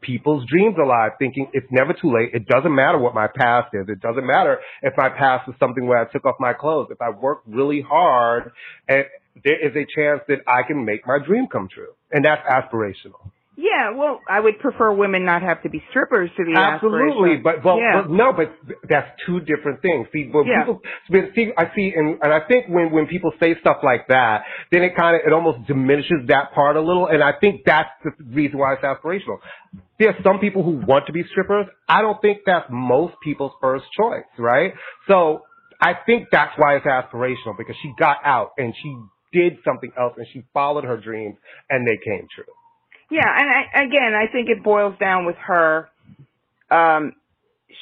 [0.00, 2.30] people's dreams alive, thinking it's never too late.
[2.34, 3.86] It doesn't matter what my past is.
[3.88, 6.88] It doesn't matter if my past is something where I took off my clothes.
[6.90, 8.52] If I work really hard,
[8.88, 9.04] and
[9.42, 11.92] there is a chance that I can make my dream come true.
[12.14, 13.18] And that's aspirational.
[13.56, 17.64] Yeah, well, I would prefer women not have to be strippers to be Absolutely, but
[17.64, 18.02] well, yeah.
[18.02, 18.52] but no, but
[18.88, 20.08] that's two different things.
[20.12, 20.64] See, when Yeah.
[20.64, 20.82] people
[21.36, 24.82] see, I see, and, and I think when when people say stuff like that, then
[24.82, 28.10] it kind of it almost diminishes that part a little, and I think that's the
[28.32, 29.38] reason why it's aspirational.
[30.00, 31.66] There are some people who want to be strippers.
[31.88, 34.72] I don't think that's most people's first choice, right?
[35.06, 35.42] So
[35.80, 38.96] I think that's why it's aspirational because she got out and she
[39.34, 41.36] did something else and she followed her dreams
[41.68, 42.44] and they came true.
[43.10, 45.88] Yeah, and I, again, I think it boils down with her.
[46.70, 47.12] Um,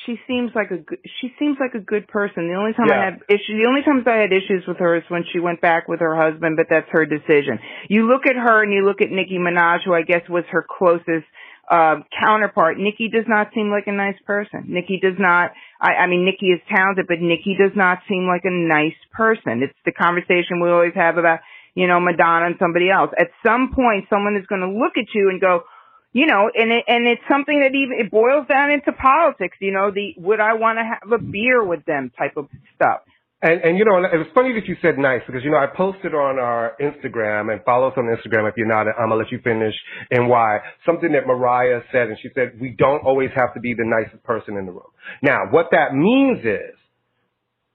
[0.06, 2.48] she seems like a good, she seems like a good person.
[2.48, 5.04] The only time I had issues, the only times I had issues with her is
[5.08, 7.60] when she went back with her husband, but that's her decision.
[7.88, 10.66] You look at her and you look at Nicki Minaj, who I guess was her
[10.66, 11.26] closest
[11.72, 12.76] um, counterpart.
[12.76, 14.66] Nicki does not seem like a nice person.
[14.68, 15.52] Nicki does not.
[15.80, 19.62] I, I mean, Nicki is talented, but Nicki does not seem like a nice person.
[19.64, 21.40] It's the conversation we always have about,
[21.74, 23.10] you know, Madonna and somebody else.
[23.18, 25.64] At some point, someone is going to look at you and go,
[26.12, 29.72] you know, and it, and it's something that even, it boils down into politics, you
[29.72, 33.00] know, the, would I want to have a beer with them type of stuff.
[33.42, 35.66] And, and you know, it was funny that you said nice because you know I
[35.66, 38.86] posted on our Instagram and follow us on Instagram if you're not.
[38.86, 39.74] I'm gonna let you finish
[40.12, 43.74] and why something that Mariah said, and she said we don't always have to be
[43.74, 44.90] the nicest person in the room.
[45.22, 46.78] Now, what that means is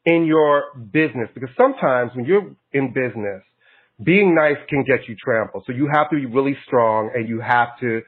[0.06, 3.44] in your business because sometimes when you're in business,
[4.02, 5.66] being nice can get you trampled.
[5.68, 8.02] So you have to be really strong and you have to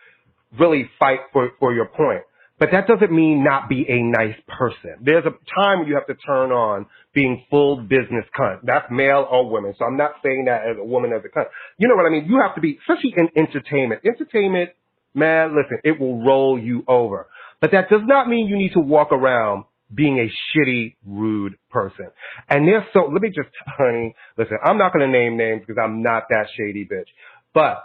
[0.57, 2.23] really fight for for your point.
[2.59, 4.95] But that doesn't mean not be a nice person.
[5.01, 8.59] There's a time when you have to turn on being full business cunt.
[8.63, 9.73] That's male or women.
[9.79, 11.45] So I'm not saying that as a woman as a cunt.
[11.77, 12.25] You know what I mean?
[12.25, 14.01] You have to be, especially in entertainment.
[14.05, 14.71] Entertainment,
[15.13, 17.27] man, listen, it will roll you over.
[17.61, 22.09] But that does not mean you need to walk around being a shitty, rude person.
[22.49, 25.81] And there's so, let me just, honey, listen, I'm not going to name names because
[25.81, 27.07] I'm not that shady bitch.
[27.53, 27.83] But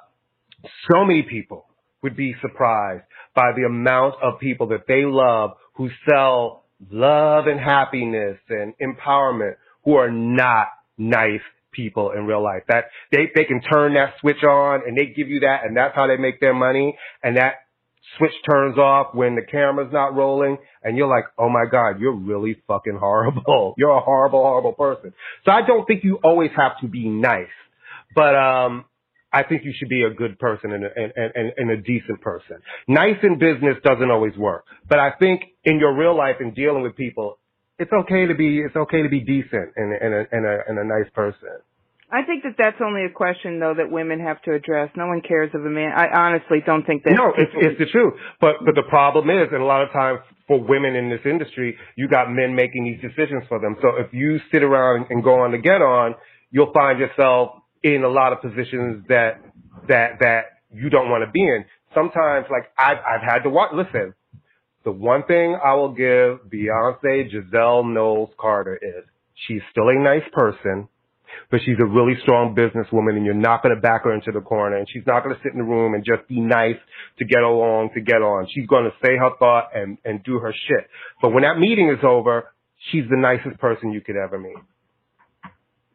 [0.90, 1.66] so many people
[2.04, 3.02] would be surprised
[3.34, 9.54] by the amount of people that they love who sell love and happiness and empowerment
[9.84, 11.40] who are not nice
[11.72, 12.62] people in real life.
[12.68, 15.96] That they they can turn that switch on and they give you that and that's
[15.96, 17.54] how they make their money and that
[18.18, 22.14] switch turns off when the camera's not rolling and you're like, "Oh my god, you're
[22.14, 23.74] really fucking horrible.
[23.78, 25.14] You're a horrible horrible person."
[25.46, 27.56] So I don't think you always have to be nice.
[28.14, 28.84] But um
[29.34, 32.20] I think you should be a good person and a, and, and, and a decent
[32.20, 32.58] person.
[32.86, 36.82] Nice in business doesn't always work, but I think in your real life and dealing
[36.82, 37.38] with people,
[37.78, 40.78] it's okay to be it's okay to be decent and, and, a, and, a, and
[40.78, 41.58] a nice person.
[42.14, 44.90] I think that that's only a question though that women have to address.
[44.96, 45.90] No one cares if a man.
[45.96, 47.14] I honestly don't think that.
[47.14, 48.14] No, it's it's the truth.
[48.40, 51.76] But but the problem is, and a lot of times for women in this industry,
[51.96, 53.74] you got men making these decisions for them.
[53.82, 56.14] So if you sit around and go on to get on,
[56.52, 59.40] you'll find yourself in a lot of positions that
[59.88, 61.64] that that you don't want to be in.
[61.94, 63.70] Sometimes, like I've I've had to watch.
[63.74, 64.14] Listen,
[64.84, 69.04] the one thing I will give Beyonce Giselle Knowles Carter is
[69.46, 70.88] she's still a nice person,
[71.50, 74.40] but she's a really strong businesswoman, and you're not going to back her into the
[74.40, 76.78] corner, and she's not going to sit in the room and just be nice
[77.18, 78.48] to get along to get on.
[78.52, 80.88] She's going to say her thought and and do her shit.
[81.20, 82.50] But when that meeting is over,
[82.90, 84.56] she's the nicest person you could ever meet.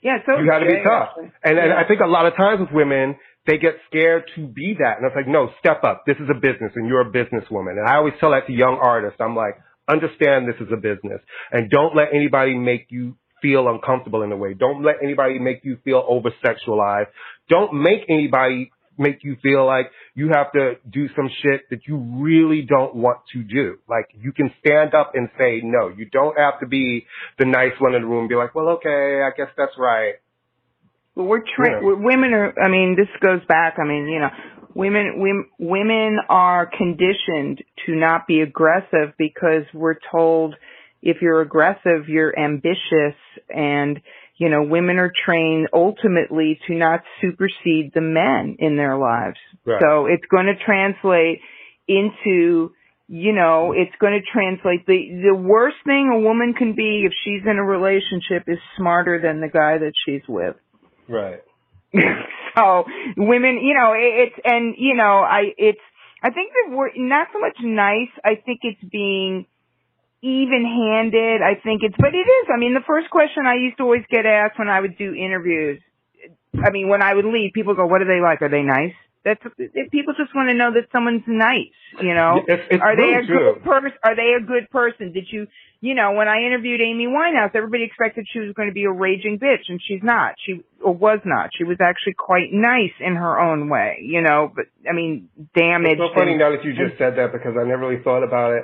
[0.01, 1.09] Yeah, so you got to be tough.
[1.43, 4.75] And, and I think a lot of times with women, they get scared to be
[4.79, 4.97] that.
[4.97, 6.03] And it's like, no, step up.
[6.05, 7.77] This is a business and you're a businesswoman.
[7.79, 9.19] And I always tell that to young artists.
[9.19, 9.55] I'm like,
[9.89, 11.19] understand this is a business
[11.51, 14.53] and don't let anybody make you feel uncomfortable in a way.
[14.53, 17.07] Don't let anybody make you feel over sexualized.
[17.49, 21.97] Don't make anybody make you feel like you have to do some shit that you
[21.97, 23.77] really don't want to do.
[23.87, 25.87] Like you can stand up and say no.
[25.87, 27.05] You don't have to be
[27.37, 30.15] the nice one in the room and be like, well, okay, I guess that's right.
[31.15, 31.95] Well, we're tra- yeah.
[31.95, 32.53] women are.
[32.61, 33.75] I mean, this goes back.
[33.77, 34.29] I mean, you know,
[34.75, 40.55] women women women are conditioned to not be aggressive because we're told
[41.01, 43.15] if you're aggressive, you're ambitious
[43.49, 43.99] and
[44.39, 49.37] you know, women are trained ultimately to not supersede the men in their lives.
[49.65, 49.81] Right.
[49.81, 51.41] So it's going to translate
[51.89, 52.71] into,
[53.09, 57.11] you know, it's going to translate the, the worst thing a woman can be if
[57.25, 60.55] she's in a relationship is smarter than the guy that she's with.
[61.09, 61.41] Right.
[62.55, 62.85] so
[63.17, 65.81] women, you know, it, it's, and, you know, I, it's,
[66.23, 68.11] I think that we're not so much nice.
[68.23, 69.47] I think it's being,
[70.21, 71.41] even handed.
[71.41, 72.47] I think it's, but it is.
[72.53, 75.13] I mean, the first question I used to always get asked when I would do
[75.13, 75.81] interviews,
[76.53, 78.41] I mean, when I would leave, people go, what are they like?
[78.41, 78.93] Are they nice?
[79.23, 79.41] That's,
[79.91, 82.39] people just want to know that someone's nice, you know?
[82.47, 83.53] It's, it's are they really a true.
[83.53, 83.97] good person?
[84.03, 85.11] Are they a good person?
[85.11, 85.45] Did you,
[85.81, 88.91] you know, when I interviewed Amy Winehouse, everybody expected she was going to be a
[88.91, 90.35] raging bitch and she's not.
[90.45, 91.51] She, or was not.
[91.57, 95.99] She was actually quite nice in her own way, you know, but I mean, damaged.
[95.99, 98.53] It's so funny now that you just said that because I never really thought about
[98.53, 98.63] it.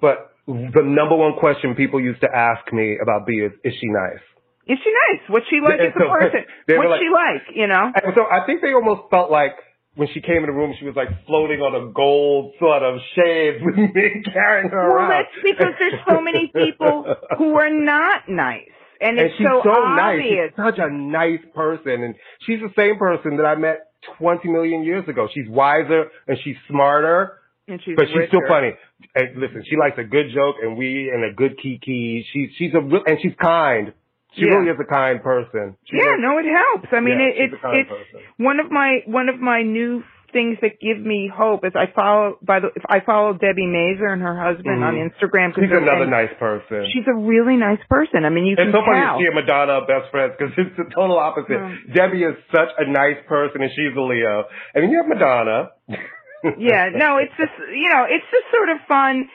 [0.00, 3.86] But the number one question people used to ask me about B is, is she
[3.86, 4.22] nice?
[4.66, 5.22] Is she nice?
[5.28, 6.46] What's she like as a person?
[6.66, 7.90] What's like, she like, you know?
[7.94, 9.54] And so I think they almost felt like
[9.94, 12.98] when she came in the room, she was like floating on a gold sort of
[13.14, 15.08] shade with me carrying her well, around.
[15.08, 17.04] Well, that's because there's so many people
[17.38, 18.70] who are not nice.
[19.00, 20.54] And, and it's she's so, so obvious.
[20.56, 20.56] nice.
[20.56, 22.02] She's such a nice person.
[22.02, 22.14] And
[22.46, 25.28] she's the same person that I met 20 million years ago.
[25.32, 27.41] She's wiser and she's smarter
[27.72, 28.28] and she's but she's richer.
[28.28, 28.72] still funny.
[29.14, 32.24] And listen, she likes a good joke and we and a good kiki.
[32.32, 33.92] She's she's a real and she's kind.
[34.34, 34.56] She Yeah.
[34.56, 35.76] really is a kind person.
[35.84, 36.88] She yeah, really- no, it helps.
[36.92, 38.20] I mean, Yeah, it, it's it's person.
[38.38, 42.38] one of my one of my new things that give me hope is I follow
[42.40, 45.12] by the I follow Debi Mazar and her husband on Mhm.
[45.12, 45.52] Instagram.
[45.54, 46.86] She's another nice person.
[46.90, 48.24] She's a really nice person.
[48.24, 49.18] I mean, you It's can so funny tell.
[49.18, 51.60] to see a Madonna best friends because it's the total opposite.
[51.60, 51.92] Hmm.
[51.92, 54.46] Debbie is such a nice person and she's a Leo.
[54.74, 55.68] And mean, you have Madonna.
[56.58, 59.28] yeah, no, it's just you know, it's just sort of fun.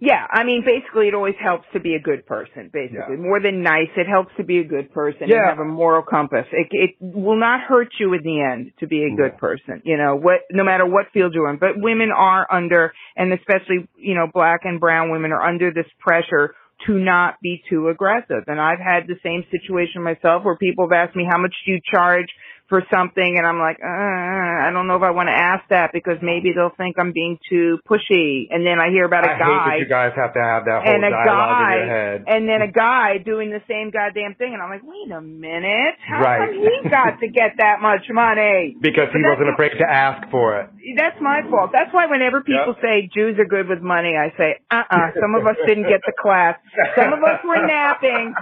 [0.00, 2.70] Yeah, I mean, basically, it always helps to be a good person.
[2.72, 3.20] Basically, Yeah.
[3.20, 5.38] more than nice, it helps to be a good person Yeah.
[5.38, 6.46] and have a moral compass.
[6.52, 9.38] It it will not hurt you in the end to be a good Yeah.
[9.40, 9.82] person.
[9.84, 10.42] You know what?
[10.52, 14.60] No matter what field you're in, but women are under, and especially you know, black
[14.64, 16.54] and brown women are under this pressure
[16.86, 18.44] to not be too aggressive.
[18.46, 21.72] And I've had the same situation myself where people have asked me how much do
[21.72, 22.28] you charge
[22.68, 25.90] for something and I'm like, uh, I don't know if I want to ask that
[25.92, 28.46] because maybe they'll think I'm being too pushy.
[28.50, 30.84] And then I hear about a I hate that you guys have to have that
[30.84, 32.24] whole and a dialogue in your guy head.
[32.28, 35.96] and then a guy doing the same goddamn thing and I'm like, wait a minute.
[36.04, 36.44] How Right.
[36.44, 38.76] come he got to get that much money?
[38.80, 40.70] because he wasn't afraid to ask for it.
[40.96, 41.70] That's my fault.
[41.72, 42.82] That's why whenever people Yep.
[42.84, 46.12] say Jews are good with money, I say, uh-uh, some of us didn't get the
[46.20, 46.56] class.
[46.96, 48.34] Some of us were napping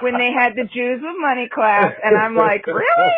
[0.00, 3.12] when they had the Jews with money class, and I'm like, really?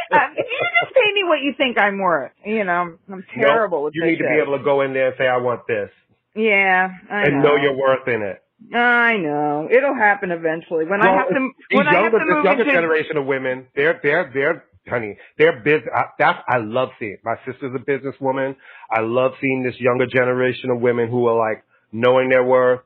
[0.61, 2.33] You just pay me what you think I'm worth.
[2.45, 3.85] You know, I'm terrible Nope.
[3.87, 5.91] with You need to be able to go in there and say, I want this.
[6.35, 7.51] Yeah, I and know.
[7.51, 8.43] know your worth in it.
[8.75, 9.69] I know.
[9.71, 10.87] It'll happen eventually.
[10.87, 13.17] When I Well, have to, when I have younger, to this move younger into, generation
[13.17, 15.91] of women, they're, they're, they're, honey, they're business.
[16.19, 17.19] That's, I love seeing.
[17.25, 18.57] My sister's a businesswoman.
[18.91, 22.81] I love seeing this younger generation of women who are like knowing their worth,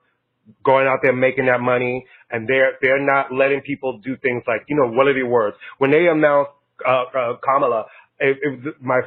[0.64, 4.62] going out there making that money, and they're, they're not letting people do things like,
[4.68, 5.56] you know, what are the words?
[5.78, 6.50] When they announced,
[6.86, 7.86] uh, uh, Kamala,
[8.18, 9.00] it, it was my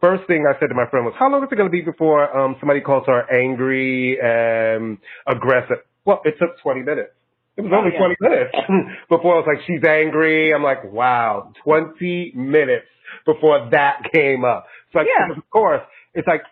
[0.00, 1.80] first thing I said to my friend was, how long is it going to be
[1.82, 5.78] before, um, somebody calls her angry and aggressive?
[6.04, 7.10] Well, it took 20 minutes.
[7.56, 7.98] It was Oh, only yeah.
[7.98, 8.52] 20 minutes
[9.08, 10.52] before I was like, she's angry.
[10.52, 12.86] I'm like, wow, 20 minutes
[13.24, 14.66] before that came up.
[14.92, 15.34] So like, Yeah.
[15.36, 15.80] of course,
[16.14, 16.42] it's like,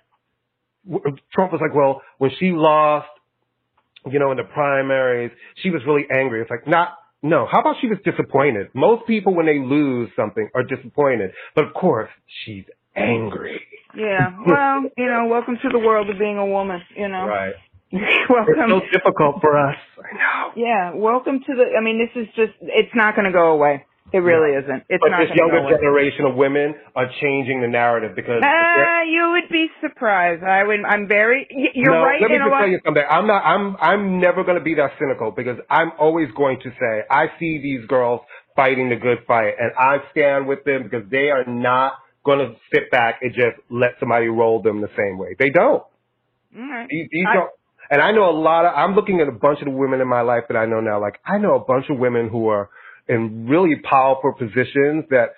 [1.33, 3.09] Trump was like, well, when she lost,
[4.11, 5.31] you know, in the primaries,
[5.63, 6.41] she was really angry.
[6.43, 6.91] It's like, not,
[7.25, 8.69] no, how about she was disappointed?
[8.75, 11.33] Most people, when they lose something, are disappointed.
[11.57, 12.11] But of course,
[12.45, 12.65] she's
[12.95, 13.61] angry.
[13.97, 14.37] yeah.
[14.47, 16.81] Well, you know, welcome to the world of being a woman.
[16.97, 17.55] You know, Right.
[18.29, 18.55] welcome.
[18.59, 19.77] It's so difficult for us.
[19.99, 20.53] I know.
[20.57, 21.65] Yeah, welcome to the.
[21.79, 22.53] I mean, this is just.
[22.61, 23.85] It's not going to go away.
[24.15, 24.85] It really isn't.
[24.89, 29.33] It's But not this younger generation of women are changing the narrative because Ah, you
[29.33, 30.45] would be surprised.
[30.45, 30.85] I would.
[30.87, 31.49] I'm very.
[31.75, 33.03] You're no, right Let me in a just tell you something.
[33.11, 33.43] I'm not.
[33.43, 33.77] I'm.
[33.81, 37.59] I'm never going to be that cynical because I'm always going to say I see
[37.61, 38.21] these girls
[38.55, 41.95] fighting the good fight, and I stand with them because they are not
[42.25, 45.35] going to sit back and just let somebody roll them the same way.
[45.37, 45.83] They don't.
[46.57, 46.87] Right.
[46.89, 47.51] These, these I- don't.
[47.91, 48.73] And I know a lot of.
[48.77, 51.01] I'm looking at a bunch of the women in my life that I know now.
[51.01, 52.71] Like I know a bunch of women who are
[53.09, 55.31] in really powerful positions that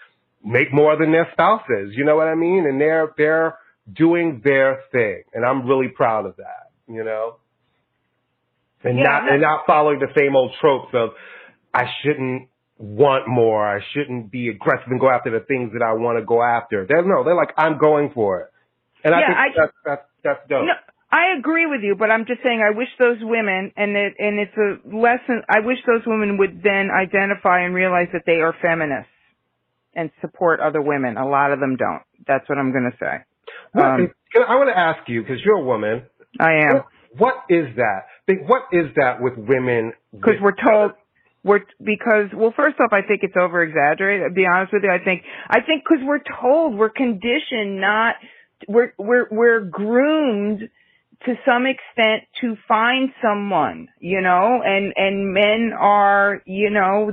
[0.44, 1.92] make more than their spouses.
[1.96, 2.66] You know what I mean?
[2.66, 3.58] And they're they're
[3.92, 6.70] doing their thing, and I'm really proud of that.
[6.88, 7.36] You know,
[8.84, 11.10] and Yeah, not and not following the same old tropes of
[11.74, 12.48] I shouldn't
[12.78, 13.66] want more.
[13.66, 16.86] I shouldn't be aggressive and go after the things that I want to go after.
[16.86, 18.48] They're no, they're like I'm going for it,
[19.04, 20.66] and I think I- that's that's that's dope.
[21.10, 24.38] I agree with you, but I'm just saying I wish those women, and it, and
[24.40, 25.42] it's a lesson.
[25.48, 29.10] I wish those women would then identify and realize that they are feminists
[29.94, 31.16] and support other women.
[31.16, 32.02] A lot of them don't.
[32.26, 33.24] That's what I'm going to say.
[33.72, 34.14] What Um,
[34.48, 36.02] I want to ask you because you're a woman.
[36.40, 36.86] I am What,
[37.16, 38.06] what is that?
[38.46, 39.92] What is that with women?
[40.12, 40.92] because we're told
[41.44, 44.28] we're because well, first off, I think it's over exaggerated.
[44.28, 48.16] To be honest with you, I think I think because we're told we're conditioned not
[48.68, 50.68] we're we're we're groomed
[51.24, 57.10] to some extent to find someone, you know, and and men are, you know,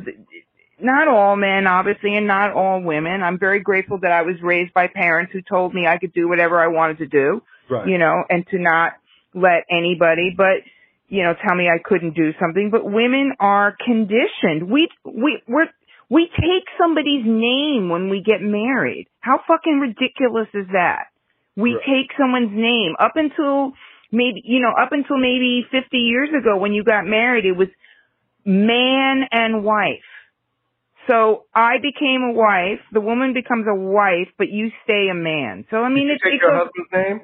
[0.80, 3.24] not all men obviously and not all women.
[3.24, 6.28] I'm very grateful that I was raised by parents who told me I could do
[6.28, 7.88] whatever I wanted to do Right.
[7.88, 8.94] you know, and to not
[9.34, 10.62] let anybody but
[11.08, 12.70] you know tell me I couldn't do something.
[12.72, 14.70] But women are conditioned.
[14.70, 15.68] We we we're
[16.10, 19.08] we take somebody's name when we get married.
[19.22, 21.06] How fucking ridiculous is that?
[21.56, 21.84] We Right.
[21.86, 23.74] take someone's name up until
[24.14, 27.68] maybe you know up until maybe 50 years ago when you got married it was
[28.46, 30.08] man and wife.
[31.10, 35.66] So I became a wife, the woman becomes a wife, but you stay a man.
[35.70, 37.22] So I mean Did it's you take it your goes- husband's name?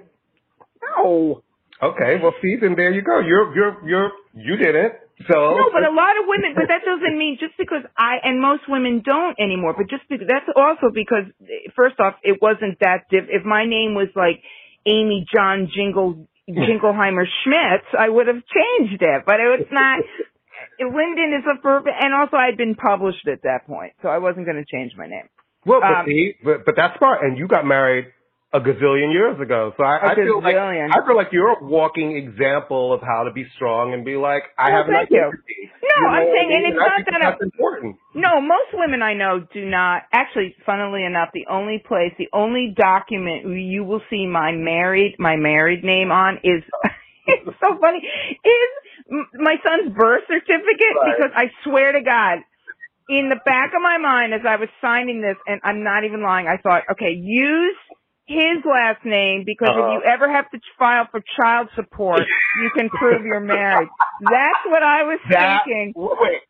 [0.84, 1.44] no.
[1.82, 2.20] Okay.
[2.22, 3.20] Well, see, then there you go.
[3.20, 5.00] You're you're you're you did it.
[5.28, 8.40] So No, but a lot of women, but that doesn't mean just because I, and
[8.42, 12.80] most women don't anymore, but just because, that's also because, eh, first off, it wasn't
[12.80, 14.40] that diff, if my name was like
[14.86, 20.00] Amy John Jingle, Jingleheimer Schmitz, I would have changed it, but it was not,
[20.80, 24.46] Linden is a perfect, and also I'd been published at that point, so I wasn't
[24.46, 25.28] going to change my name.
[25.66, 27.24] well, but um, see, but but that's smart.
[27.24, 28.06] And you got married
[28.52, 29.74] a gazillion years ago.
[29.78, 30.56] So I feel like.
[30.56, 34.44] I feel like you're a walking example of how to be strong and be like,
[34.58, 35.22] I Well, have an thank you.
[35.22, 37.98] No, You I'm saying, and it's not that that's important.
[38.16, 40.04] No, most women I know do not.
[40.12, 45.36] Actually, funnily enough, the only place, the only document you will see my married, my
[45.36, 46.64] married name on is,
[47.28, 48.70] it's so funny, is
[49.34, 51.16] my son's birth certificate Right.
[51.18, 52.40] because I swear to God,
[53.10, 56.22] in the back of my mind as I was signing this, and I'm not even
[56.22, 57.76] lying, I thought, okay, use
[58.30, 59.78] his last name because Uh-huh.
[59.78, 63.90] if you ever have to file for child support, you can prove you're married.
[64.20, 65.96] That's what I was That thinking.
[65.96, 66.42] wait.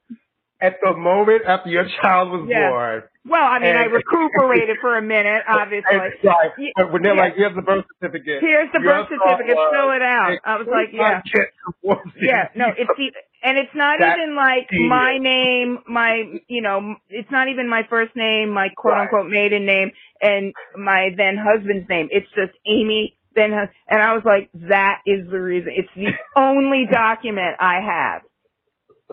[0.62, 2.54] At the moment after your child was Yeah.
[2.54, 5.94] born, Well, I mean, I recuperated for a minute, obviously.
[5.94, 7.22] and, right, when they're yeah.
[7.22, 10.38] like, "Here's the birth certificate," Here's the your birth certificate, was, fill it out.
[10.44, 11.22] I was like, yeah.
[12.22, 13.12] Yeah, no, it's the,
[13.44, 14.90] and it's not even like genius.
[14.90, 19.04] my name, my, you know, it's not even my first name, my quote Right.
[19.04, 22.10] unquote maiden name, and my then husband's name.
[22.12, 25.72] It's just Amy, then, and I was like, that is the reason.
[25.76, 28.22] It's the only document I have.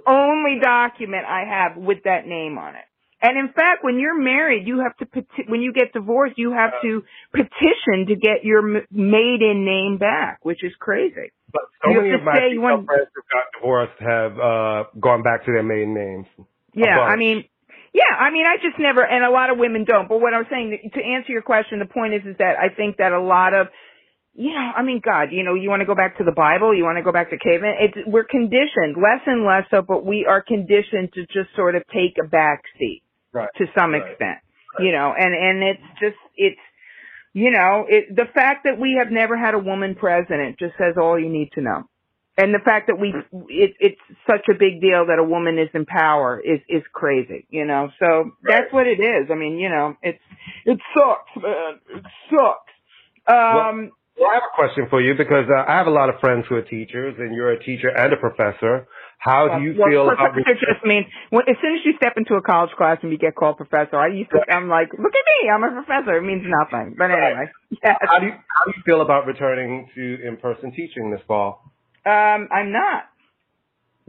[0.07, 2.85] Only document I have with that name on it.
[3.23, 6.53] And in fact, when you're married, you have to peti- when you get divorced, you
[6.53, 7.03] have to
[7.33, 11.33] petition to get your m- maiden name back, which is crazy.
[11.53, 14.39] But so You many of my say you female want- friends who got divorced have
[14.39, 16.27] uh gone back to their maiden names.
[16.75, 17.01] Yeah.
[17.01, 17.45] I mean,
[17.95, 20.09] yeah, I mean, I just never, and a lot of women don't.
[20.09, 22.99] But what I'm saying to answer your question, the point is, is that I think
[22.99, 23.69] that a lot of,
[24.35, 26.75] you know, I mean, God, you know, you want to go back to the Bible,
[26.77, 27.77] you want to go back to caveman.
[27.81, 31.83] It's we're conditioned, less and less so, but we are conditioned to just sort of
[31.89, 33.03] take a back seat
[33.37, 33.51] Right.
[33.59, 34.03] to some Right.
[34.03, 34.39] extent,
[34.79, 36.65] you know, and and it's just it's.
[37.45, 40.95] You know, it, the fact that we have never had a woman president just says
[40.97, 41.85] all you need to know
[42.39, 43.15] and the fact that we
[43.49, 47.47] it, it's such a big deal that a woman is in power is is crazy
[47.51, 50.19] you know so that's what it is i mean you know it's
[50.65, 52.73] it sucks man it sucks
[53.27, 56.21] um Well, I have a question for you because uh, I have a lot of
[56.21, 58.89] friends who are teachers, and you're a teacher and a professor.
[59.19, 62.15] How do you well, feel about professor just means when, as soon as you step
[62.17, 65.13] into a college class and you get called professor i used to i'm like look
[65.13, 68.65] at me i'm a professor it means nothing but anyway yes how do you how
[68.67, 71.63] do you feel about returning to in person teaching this fall?
[72.05, 73.09] um i'm not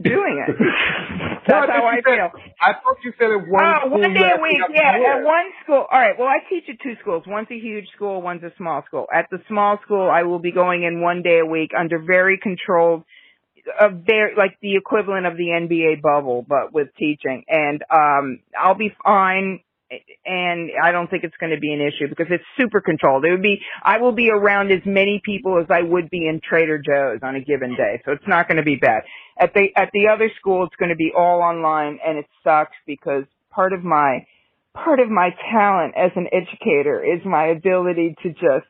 [0.00, 0.54] doing it
[1.48, 3.62] that's how i feel said- I thought you said it one.
[3.64, 4.98] Oh, one day a week, yeah.
[4.98, 5.86] At one school.
[5.90, 6.18] All right.
[6.18, 7.22] Well, I teach at two schools.
[7.24, 9.06] One's a huge school, one's a small school.
[9.14, 12.36] At the small school, I will be going in one day a week under very
[12.36, 13.04] controlled,
[13.80, 17.44] a very like the equivalent of the NBA bubble, but with teaching.
[17.48, 19.60] And um, I'll be fine.
[20.26, 23.24] And I don't think it's going to be an issue because it's super controlled.
[23.24, 26.42] It would be, I will be around as many people as I would be in
[26.46, 28.02] Trader Joe's on a given day.
[28.04, 29.04] So it's not going to be bad.
[29.38, 32.76] At the, at the other school, it's going to be all online and it sucks
[32.86, 34.26] because part of my,
[34.74, 38.68] part of my talent as an educator is my ability to just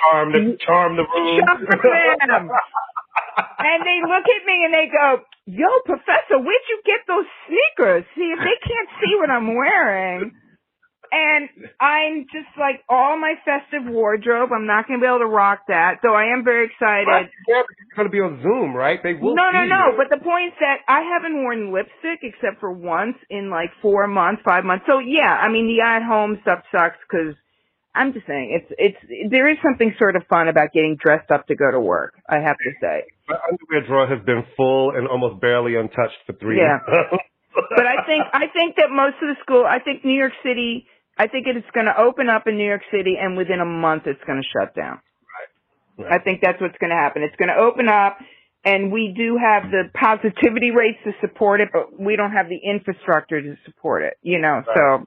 [0.00, 1.40] charm the charm the room.
[2.26, 2.50] Them.
[3.36, 8.04] And they look at me and they go, "Yo, professor, where'd you get those sneakers?
[8.14, 10.32] See if they can't see what I'm wearing."
[11.14, 14.50] And I'm just like all my festive wardrobe.
[14.52, 17.06] I'm not going to be able to rock that, so I am very excited.
[17.06, 18.98] Right, yeah, it's going to be on Zoom, right?
[19.00, 19.36] They will.
[19.36, 19.92] No, no, no.
[19.92, 19.96] you.
[19.96, 24.08] But the point is that I haven't worn lipstick except for once in like four
[24.08, 24.86] months, five months.
[24.88, 27.36] So yeah, I mean the at home stuff sucks because
[27.94, 28.74] I'm just saying it's
[29.06, 32.14] it's there is something sort of fun about getting dressed up to go to work.
[32.28, 33.04] I have to say.
[33.28, 36.78] My underwear drawer has been full and almost barely untouched for three Yeah.
[36.86, 37.24] months.
[37.70, 39.64] But I think I think that most of the school.
[39.64, 40.86] I think New York City.
[41.16, 44.02] I think it's going to open up in New York City, and within a month,
[44.06, 44.98] it's going to shut down.
[45.96, 46.10] Right.
[46.12, 47.22] I think that's what's going to happen.
[47.22, 48.18] It's going to open up,
[48.64, 52.58] and we do have the positivity rates to support it, but we don't have the
[52.58, 54.14] infrastructure to support it.
[54.22, 55.06] You know, Right, so right.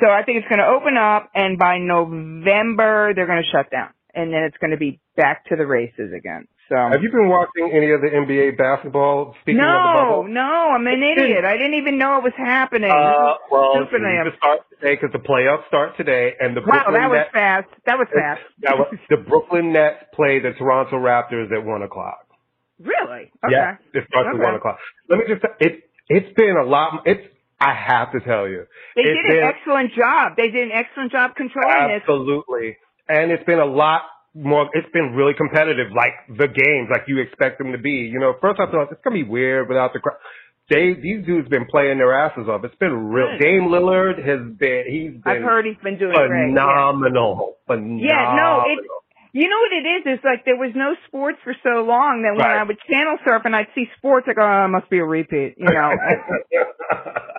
[0.00, 3.70] so I think it's going to open up, and by November, they're going to shut
[3.72, 6.46] down, and then it's going to be back to the races again.
[6.68, 6.76] So.
[6.76, 9.34] Have you been watching any of the NBA basketball?
[9.40, 11.44] Speaking of the no, no, I'm an idiot.
[11.44, 12.90] I didn't even know it was happening.
[12.90, 14.30] Uh, well, Stupid I am.
[14.30, 17.30] to start today because the playoffs start today, and the Wow, Brooklyn that was Nets,
[17.32, 17.68] fast.
[17.86, 18.40] That was fast.
[18.62, 22.26] that was, the Brooklyn Nets play the Toronto Raptors at one o'clock.
[22.80, 23.32] Really?
[23.44, 23.50] Okay.
[23.50, 24.38] Yeah, it starts Okay.
[24.38, 24.78] at one o'clock.
[25.08, 27.02] Let me just it it's been a lot.
[27.06, 27.26] It's
[27.60, 30.36] I have to tell you, They did an been- excellent job.
[30.36, 32.02] They did an excellent job controlling this.
[32.02, 32.76] absolutely,
[33.08, 34.02] and it's been a lot
[34.34, 34.68] more.
[34.72, 38.08] It's been really competitive, like the games, like you expect them to be.
[38.12, 40.16] You know, first I thought it's gonna be weird without the crowd.
[40.70, 42.62] They these dudes been playing their asses off.
[42.64, 43.28] It's been real.
[43.38, 43.44] Good.
[43.44, 46.28] Dame Lillard has been he's been I've heard he's been doing great.
[46.28, 46.60] Yeah.
[46.60, 47.56] phenomenal.
[47.66, 48.04] Phenomenal.
[48.04, 48.84] Yeah, no, it-
[49.32, 50.02] You know what it is?
[50.06, 52.58] It's like there was no sports for so long that when Right.
[52.58, 55.04] I would channel surf and I'd see sports, I go, oh, it must be a
[55.04, 55.54] repeat.
[55.58, 55.90] You know,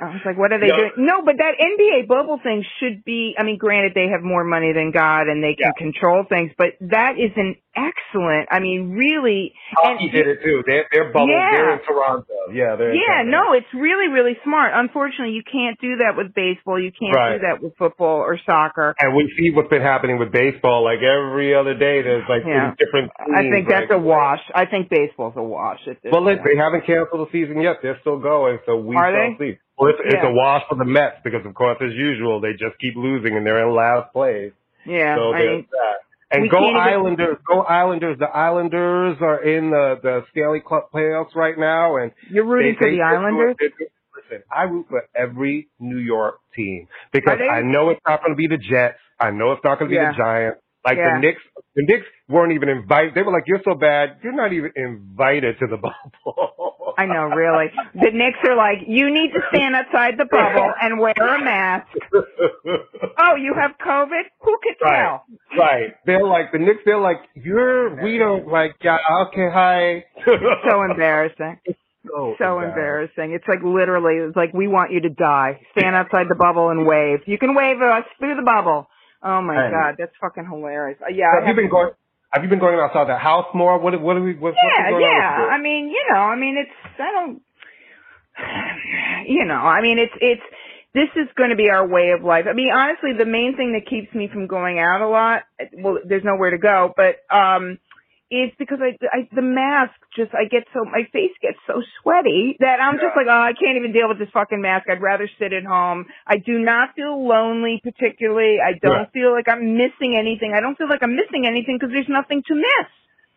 [0.02, 0.92] I was like, what are they doing?
[0.98, 4.72] No, but that NBA bubble thing should be, I mean, granted they have more money
[4.74, 7.56] than God and they can control things, but that is an
[7.88, 10.64] excellent, I mean, really, Hockey did it too.
[10.66, 11.30] They're, they're bubble.
[11.30, 11.52] Yeah.
[11.52, 12.34] They're in Toronto.
[12.52, 13.32] Yeah, they're yeah, Toronto.
[13.32, 14.72] no, it's really, really smart.
[14.76, 16.80] Unfortunately, you can't do that with baseball.
[16.80, 17.38] You can't Right.
[17.38, 18.96] do that with football or soccer.
[19.00, 20.84] And we see what's been happening with baseball.
[20.84, 22.70] Like every other day, there's like Yeah.
[22.72, 23.12] these different.
[23.20, 24.42] I think that's like- a wash.
[24.54, 26.50] I think baseball's a wash at this Well, look, point.
[26.52, 27.78] they haven't canceled the season yet.
[27.82, 29.54] They're still going, so we Are shall they?
[29.54, 29.58] see.
[29.78, 32.78] Well, it's, it's a wash for the Mets because, of course, as usual, they just
[32.82, 34.52] keep losing and they're in last place.
[34.86, 35.96] Yeah, so I mean, that.
[36.32, 38.18] And we go can't even- Islanders, go Islanders.
[38.20, 42.78] The Islanders are in the the Stanley Cup playoffs right now, and you're rooting they-
[42.78, 43.56] for they- the Islanders?
[43.58, 43.72] doing-
[44.16, 47.48] Listen, I root for every New York team because they?
[47.48, 49.00] I know it's not going to be the Jets.
[49.20, 50.12] I know it's not going to be Yeah.
[50.12, 50.62] the Giants.
[50.86, 51.14] Like Yeah.
[51.16, 51.42] the Knicks,
[51.76, 53.14] the Knicks weren't even invited.
[53.16, 55.78] They were like, "You're so bad, you're not even invited to the
[56.26, 56.69] bubble."
[57.00, 57.68] I know, really.
[57.96, 61.88] The Knicks are like, you need to stand outside the bubble and wear a mask.
[63.18, 64.24] Oh, you have COVID?
[64.42, 65.02] Who could Right.
[65.04, 65.26] tell?
[65.58, 65.96] right.
[66.06, 66.82] They're like the Knicks.
[66.86, 68.02] They're like, "You're.
[68.04, 68.76] We don't like.
[68.82, 68.98] Yeah.
[69.28, 69.50] Okay.
[69.52, 70.06] Hi."
[70.70, 71.60] So embarrassing.
[72.08, 73.34] so, So embarrassing.
[73.34, 75.60] It's like literally, it's like we want you to die.
[75.78, 77.20] Stand outside the bubble and wave.
[77.26, 78.88] You can wave us through the bubble.
[79.22, 80.98] Oh my god, that's fucking hilarious.
[81.02, 81.92] Uh, Yeah, Have you been going?
[82.32, 83.80] Have you been going outside the house more?
[83.80, 84.00] What?
[84.02, 84.34] What are we?
[84.34, 85.48] What, what's yeah, on yeah.
[85.50, 87.42] I mean, you know, I mean, it's I don't,
[89.28, 90.42] you know, I mean, it's it's
[90.94, 92.46] this is going to be our way of life.
[92.50, 96.00] I mean, honestly, the main thing that keeps me from going out a lot, well,
[96.06, 97.78] there's nowhere to go, but um,
[98.32, 102.58] is because I, I the mask just I get so my face gets so sweaty
[102.60, 104.86] that I'm just like, oh, I can't even deal with this fucking mask.
[104.90, 106.06] I'd rather sit at home.
[106.28, 108.58] I do not feel lonely particularly.
[108.64, 109.12] I don't Right.
[109.14, 110.54] feel like I'm missing anything.
[110.56, 112.88] I don't feel like I'm missing anything because there's nothing to miss.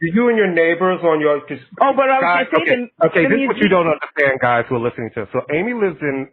[0.03, 1.41] You and your neighbors on your.
[1.47, 3.23] Cause Oh, but I was guys, gonna say okay, the- okay.
[3.23, 5.29] the this is what you don't understand, guys who are listening to.
[5.33, 6.29] So Amy lives in.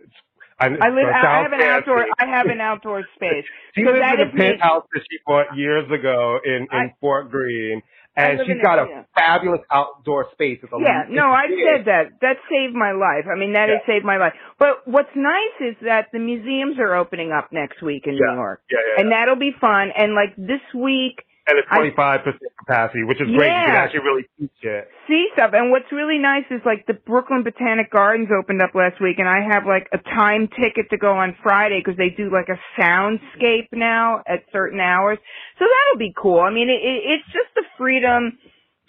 [0.59, 1.07] I, I live.
[1.07, 2.05] I have an outdoor.
[2.19, 3.45] I have an outdoor space.
[3.75, 4.31] She so lives in a me.
[4.57, 7.81] penthouse that she bought years ago in in I- Fort Greene,
[8.19, 10.59] and she's got a- a fabulous outdoor space.
[10.63, 12.19] It's a, Yeah, no, I said that.
[12.21, 13.25] That saved my life.
[13.31, 14.33] I mean, that has saved my life.
[14.57, 18.31] But what's nice is that the museums are opening up next week in Yeah.
[18.31, 19.17] New York, Yeah, yeah, and yeah.
[19.19, 19.91] that'll be fun.
[19.95, 23.49] And like this week, and it's twenty five percent capacity, which is great.
[23.49, 24.87] You can actually really teach it.
[25.07, 25.51] see stuff.
[25.53, 29.27] And what's really nice is like the Brooklyn Botanic Gardens opened up last week, and
[29.27, 32.59] I have like a time ticket to go on Friday because they do like a
[32.79, 35.17] soundscape now at certain hours.
[35.57, 36.39] So that'll be cool.
[36.39, 38.37] I mean, it, it, it's just the freedom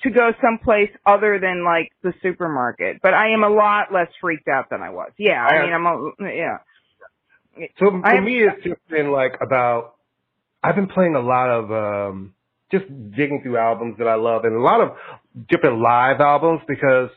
[0.02, 3.00] to go someplace other than like the supermarket.
[3.02, 5.10] But I am a lot less freaked out than I was.
[5.18, 6.58] Yeah, I I- mean, I'm a, yeah.
[7.78, 9.96] So for I me, it's just been like about.
[10.62, 12.34] I've been playing a lot of um
[12.70, 12.84] just
[13.16, 14.90] digging through albums that I love, and a lot of
[15.48, 17.10] different live albums because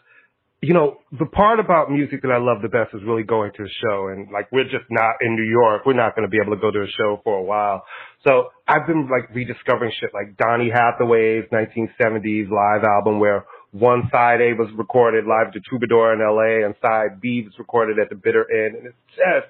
[0.62, 3.64] you know the part about music that I love the best is really going to
[3.64, 6.38] a show, and like we're just not in New York, we're not going to be
[6.42, 7.84] able to go to a show for a while.
[8.26, 13.46] So I've been like rediscovering shit like Donny Hathaway's 1970s live album where.
[13.74, 17.58] One side A was recorded live at the Troubadour in LA and side B was
[17.58, 19.48] recorded at the bitter end and it's just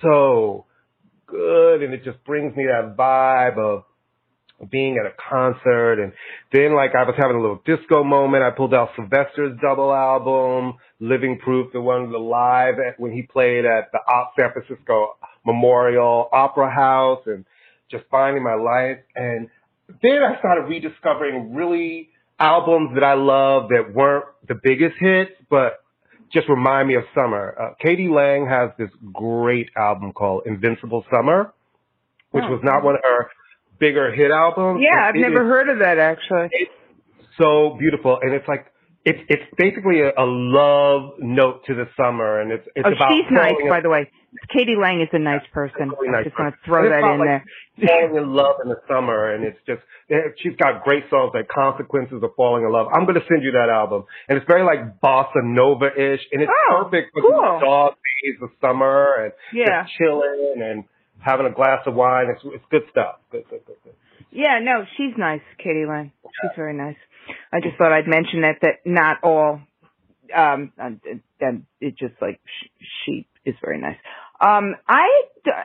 [0.00, 0.64] so
[1.26, 3.84] good and it just brings me that vibe of
[4.70, 6.12] being at a concert and
[6.52, 8.42] then like I was having a little disco moment.
[8.42, 13.22] I pulled out Sylvester's double album, Living Proof, the one the live at, when he
[13.22, 17.44] played at the Op San Francisco Memorial Opera House and
[17.90, 19.48] just finding my life and
[20.02, 25.82] then I started rediscovering really albums that I love that weren't the biggest hits, but
[26.32, 27.56] just remind me of summer.
[27.60, 28.08] Uh, k.d.
[28.08, 31.52] lang has this great album called Invincible Summer,
[32.30, 32.50] which Oh.
[32.52, 33.30] was not one of her
[33.80, 34.80] bigger hit albums.
[34.84, 36.48] Yeah, I've never is heard of that actually.
[36.52, 36.70] It's
[37.40, 38.66] so beautiful, and it's like
[39.04, 43.10] it's it's basically a, a love note to the summer, and it's it's oh, about
[43.10, 44.10] she's nice, by the way.
[44.52, 44.76] k.d.
[44.78, 45.88] lang is a nice person.
[45.90, 47.44] really I nice just want to throw that in like there.
[47.88, 51.48] falling in love in the summer, and it's just eh, she's got great songs like
[51.48, 55.00] "Consequences of Falling in Love." I'm gonna send you that album, and it's very like
[55.00, 57.40] bossa nova ish, and it's Oh, perfect for cool.
[57.40, 59.84] the dog days of summer and Yeah.
[59.84, 60.84] just chilling and
[61.20, 62.26] having a glass of wine.
[62.30, 63.16] It's it's good stuff.
[63.30, 63.94] Good, good, good, good.
[64.30, 65.86] Yeah, no, she's nice, k.d.
[65.88, 66.12] lang.
[66.40, 66.96] She's very nice.
[67.52, 69.60] I just thought I'd mention that that not all
[70.34, 71.00] um and
[71.40, 73.96] and it just like sh- she is very nice.
[74.40, 75.06] Um I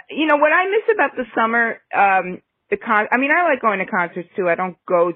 [0.10, 3.62] you know what I miss about the summer um the con I mean I like
[3.62, 4.50] going to concerts too.
[4.50, 5.14] I don't go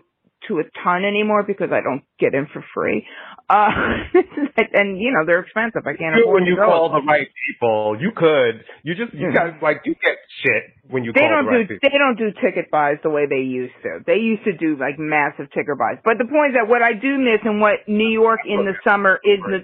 [0.48, 3.06] to a ton anymore because I don't get in for free.
[3.50, 3.70] Uh
[4.74, 5.82] and you know they're expensive.
[5.86, 8.64] I can't afford when you call the right people, you could.
[8.84, 9.34] You just you Mhm.
[9.34, 11.90] got like you get shit when you they call don't the right do people.
[11.90, 14.00] they don't do ticket buys the way they used to.
[14.06, 15.98] They used to do like massive ticket buys.
[16.04, 18.74] But the point is that what I do miss and what New York in the
[18.84, 19.60] summer is the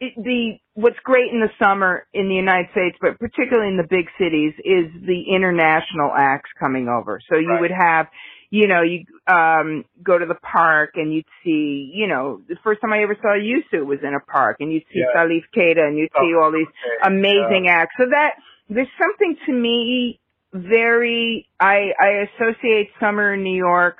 [0.00, 4.06] the what's great in the summer in the United States, but particularly in the big
[4.18, 7.20] cities, is the international acts coming over.
[7.30, 7.60] So you Right.
[7.62, 8.08] would have,
[8.56, 12.80] you know, you um go to the park and you'd see, you know, the first
[12.80, 15.14] time I ever saw Youssou was in a park, and you'd see Yeah.
[15.14, 17.94] Salif Keita, and you'd see all these Okay, amazing acts.
[17.98, 18.32] So that
[18.70, 20.18] there's something to me
[20.54, 23.96] very I I associate summer in New York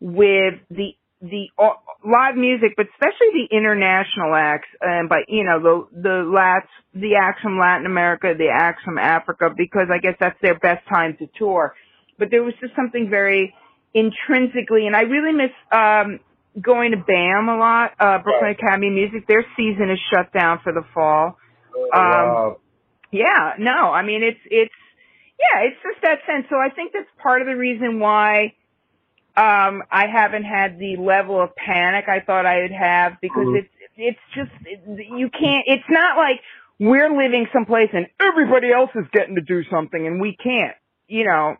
[0.00, 0.88] with the
[1.22, 1.70] the uh,
[2.04, 7.16] live music, but especially the international acts, and by you know the the lats the
[7.16, 11.16] acts from Latin America, the acts from Africa, because I guess that's their best time
[11.20, 11.74] to tour.
[12.18, 13.54] But there was just something very
[13.94, 16.20] intrinsically, and I really miss um
[16.60, 18.58] going to BAM a lot, uh Brooklyn Right.
[18.58, 19.26] Academy of Music.
[19.26, 21.36] Their season is shut down for the fall.
[21.76, 22.56] Oh, Um, wow.
[23.12, 24.74] Yeah, no, I mean it's it's
[25.38, 26.46] yeah, it's just that sense.
[26.50, 28.54] So I think that's part of the reason why
[29.36, 33.58] um I haven't had the level of panic I thought I would have because Mhm.
[33.58, 34.50] it's it's just
[35.10, 36.40] you can't it's not like
[36.80, 40.76] we're living someplace and everybody else is getting to do something and we can't.
[41.06, 41.56] You know,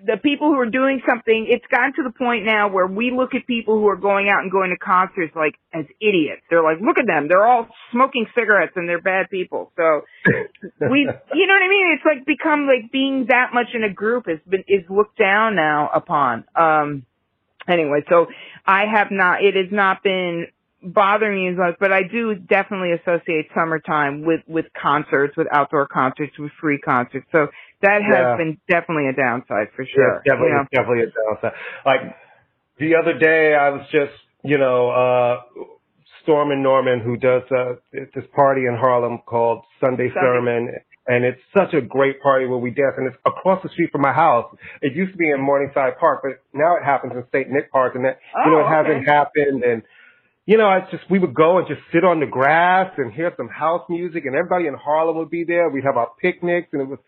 [0.00, 3.34] the people who are doing something, it's gotten to the point now where we look
[3.34, 6.40] at people who are going out and going to concerts like as idiots.
[6.48, 7.28] They're like, look at them.
[7.28, 9.70] They're all smoking cigarettes and they're bad people.
[9.76, 10.02] So
[10.80, 11.98] we, you know what I mean?
[11.98, 15.56] It's like become like being that much in a group has been, is looked down
[15.56, 16.44] now upon.
[16.56, 17.04] Um,
[17.68, 18.28] anyway, so
[18.66, 20.46] I have not, it has not been
[20.82, 25.86] bothering me as much, but I do definitely associate summertime with, with concerts, with outdoor
[25.86, 27.26] concerts, with free concerts.
[27.30, 27.48] So
[27.82, 28.36] that has Yeah.
[28.36, 30.16] been definitely a downside for sure.
[30.16, 30.60] it's definitely, you know?
[30.62, 31.58] it's definitely a downside.
[31.84, 32.00] Like
[32.78, 34.12] the other day, I was just,
[34.44, 35.40] you know, uh,
[36.22, 40.20] Stormin Norman, who does uh, this party in Harlem called Sunday Sunday.
[40.20, 40.70] Sermon,
[41.08, 44.02] and it's such a great party where we dance, and it's across the street from
[44.02, 44.46] my house.
[44.82, 47.50] It used to be in Morningside Park, but now it happens in St.
[47.50, 49.82] Nick Park, and that, you know, Oh, it hasn't happened, and
[50.46, 53.32] you know, it's just we would go and just sit on the grass and hear
[53.36, 55.68] some house music, and everybody in Harlem would be there.
[55.70, 56.98] We'd have our picnics, and it was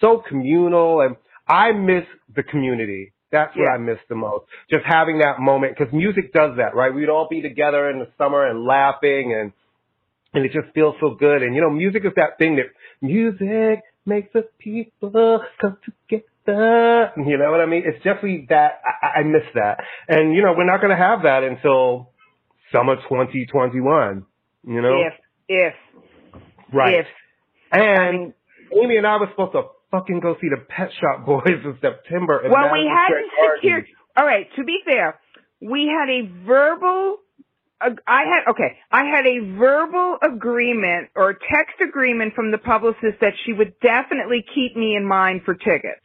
[0.00, 1.00] so communal.
[1.00, 1.16] And
[1.48, 3.12] I miss the community.
[3.30, 3.70] That's what Yeah.
[3.70, 4.44] I miss the most.
[4.70, 6.94] Just having that moment, because music does that, right?
[6.94, 9.52] We'd all be together in the summer and laughing, and
[10.32, 11.42] and it just feels so good.
[11.42, 12.66] And you know, music is that thing that
[13.00, 17.12] music makes the people come together.
[17.16, 17.82] You know what I mean?
[17.86, 18.80] It's definitely that.
[19.02, 19.78] I, I miss that.
[20.08, 22.10] And you know, we're not going to have that until
[22.72, 24.26] summer 2021.
[24.66, 25.12] You know, If,
[25.48, 25.74] if,
[26.72, 26.94] right?
[27.00, 27.06] if,
[27.72, 28.34] and I mean,
[28.82, 29.62] Amy and I were supposed to
[29.94, 32.44] fucking go see the Pet Shop Boys in September.
[32.44, 33.56] in well, we had Square to Garden.
[33.62, 33.84] secure.
[34.16, 34.46] All right.
[34.56, 35.20] To be fair,
[35.60, 37.18] we had a verbal.
[37.80, 38.78] I had okay.
[38.90, 44.44] I had a verbal agreement or text agreement from the publicist that she would definitely
[44.54, 46.00] keep me in mind for tickets.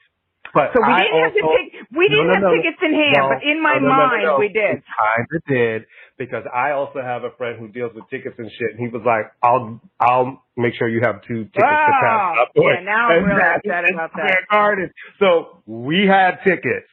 [0.54, 2.54] But So we I didn't have also- tic- we No, didn't no, have no.
[2.56, 4.82] tickets in hand, but in my mind we did.
[4.82, 5.86] Kind of did
[6.18, 9.04] because I also have a friend who deals with tickets and shit, and he was
[9.06, 12.84] like, "I'll, I'll make sure you have two tickets to Oh, pass." up yeah, with."
[12.84, 14.38] now I'm And really upset about that.
[14.52, 14.92] Garden.
[15.20, 16.90] So we had tickets.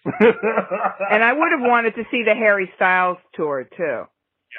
[1.10, 4.04] And I would have wanted to see the Harry Styles tour too.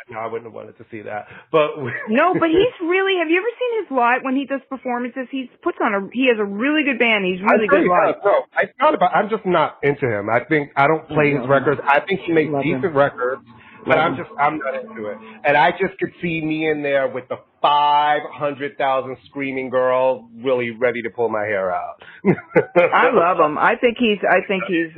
[0.09, 1.71] No, I wouldn't have wanted to see that, but
[2.09, 3.17] No, but he's really.
[3.19, 5.27] Have you ever seen his live when he does performances?
[5.31, 6.07] He puts on a.
[6.13, 7.25] He has a really good band.
[7.25, 8.15] He's really agree, good live.
[8.23, 9.15] yeah, No, I thought about.
[9.15, 10.29] I'm just not into him.
[10.29, 11.81] I think I don't play his records.
[11.83, 12.77] I think he makes Love him.
[12.81, 13.41] decent records,
[13.85, 15.17] but I'm just I'm not into it.
[15.45, 20.29] And I just could see me in there with the five hundred thousand screaming girls,
[20.43, 22.01] really ready to pull my hair out.
[22.75, 23.57] I love him.
[23.57, 24.19] I think he's.
[24.29, 24.91] I think he's.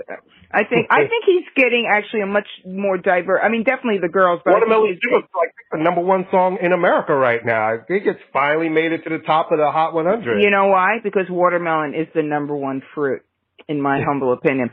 [0.51, 0.87] I think.
[0.89, 3.41] I think he's getting actually a much more diverse.
[3.43, 6.73] I mean, definitely the girls, but Watermelon Sugar is like the number one song in
[6.73, 7.73] America right now.
[7.73, 10.41] I think it's finally made it to the top of the Hot 100.
[10.41, 10.97] You know why?
[11.03, 13.21] Because watermelon is the number one fruit,
[13.67, 14.71] in my humble opinion.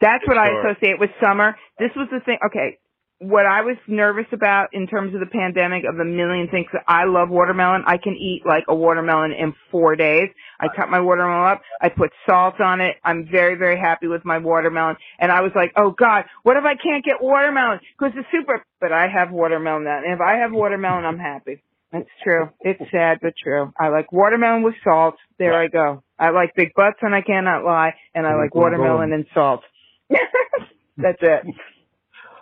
[0.00, 1.56] That's what I associate with summer.
[1.78, 2.38] This was the thing.
[2.46, 2.78] Okay,
[3.20, 6.84] what I was nervous about in terms of the pandemic of the million things that
[6.86, 7.82] I love watermelon.
[7.86, 10.28] I can eat like a watermelon in four days.
[10.60, 11.62] I cut my watermelon up.
[11.80, 12.96] I put salt on it.
[13.04, 14.96] I'm very, very happy with my watermelon.
[15.18, 17.80] And I was like, oh God, what if I can't get watermelon?
[17.98, 19.98] Cause it's super, but I have watermelon now.
[19.98, 21.62] And if I have watermelon, I'm happy.
[21.92, 22.50] It's true.
[22.60, 23.72] It's sad, but true.
[23.80, 25.16] I like watermelon with salt.
[25.38, 26.04] There I go.
[26.18, 27.94] I like big butts and I cannot lie.
[28.14, 29.62] And I like watermelon and salt.
[30.96, 31.46] That's it.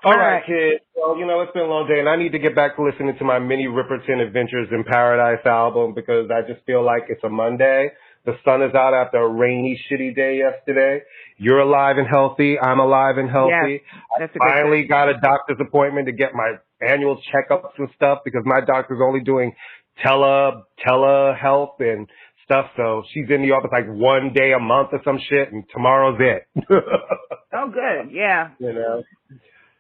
[0.07, 0.85] All right, kids.
[0.95, 2.83] Well, you know, it's been a long day, and I need to get back to
[2.85, 7.25] listening to my Minnie Riperton Adventures in Paradise album because I just feel like it's
[7.25, 7.91] a Monday.
[8.25, 11.03] The sun is out after a rainy, shitty day yesterday.
[11.39, 12.57] You're alive and healthy.
[12.57, 13.83] I'm alive and healthy.
[14.17, 18.61] I finally got a doctor's appointment to get my annual checkups and stuff because my
[18.65, 19.55] doctor's only doing
[20.05, 22.09] tele telehealth and
[22.45, 22.67] stuff.
[22.77, 26.21] So she's in the office like one day a month or some shit, and tomorrow's
[26.21, 26.47] it.
[27.59, 28.13] Oh, good.
[28.13, 28.51] Yeah.
[28.59, 29.03] you know.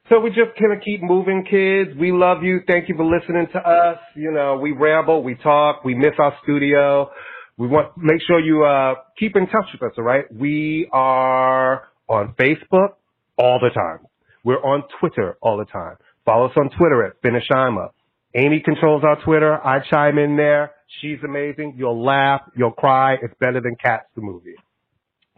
[0.08, 1.90] So we just kind of keep moving, kids.
[1.98, 2.60] We love you.
[2.66, 3.98] Thank you for listening to us.
[4.14, 7.10] You know, we ramble, we talk, we miss our studio.
[7.58, 9.96] We want make sure you uh, keep in touch with us.
[9.98, 12.94] All right, we are on Facebook
[13.36, 14.06] all the time.
[14.44, 15.96] We're on Twitter all the time.
[16.24, 17.90] Follow us on Twitter at Finishima.
[18.34, 19.54] Amy controls our Twitter.
[19.66, 20.72] I chime in there.
[21.00, 21.74] She's amazing.
[21.76, 22.42] You'll laugh.
[22.54, 23.14] You'll cry.
[23.14, 24.54] It's better than Cats the movie.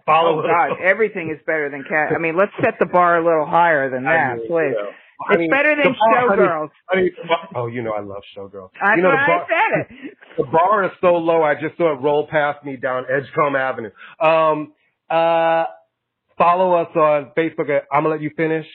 [0.08, 2.16] Follow oh God, everything is better than Cat.
[2.16, 4.72] I mean, let's set the bar a little higher than that, I mean, please.
[4.72, 4.90] You know,
[5.30, 6.70] it's mean, better than Showgirls.
[7.54, 8.70] oh, you know I love Showgirls.
[8.80, 10.14] I, you know, the bar, I said it.
[10.38, 11.42] The bar is so low.
[11.42, 13.90] I just saw it roll past me down Edgecombe Avenue.
[14.20, 14.72] Um,
[15.10, 15.64] uh,
[16.38, 17.68] follow us on Facebook.
[17.68, 18.66] At, I'm gonna let you finish.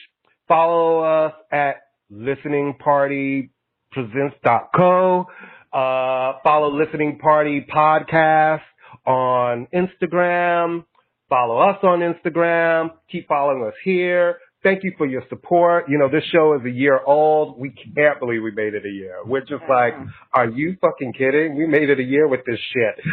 [0.46, 1.76] Follow us at
[2.10, 3.50] Listening Party
[3.92, 5.26] Presents.co.
[5.72, 8.60] Uh, follow Listening Party Podcast
[9.06, 10.84] on Instagram.
[11.28, 12.90] Follow us on Instagram.
[13.10, 14.38] Keep following us here.
[14.62, 15.86] Thank you for your support.
[15.88, 17.58] You know, this show is a year old.
[17.58, 19.16] We can't believe we made it a year.
[19.24, 19.92] We're just like,
[20.32, 21.56] are you fucking kidding?
[21.56, 23.04] We made it a year with this shit.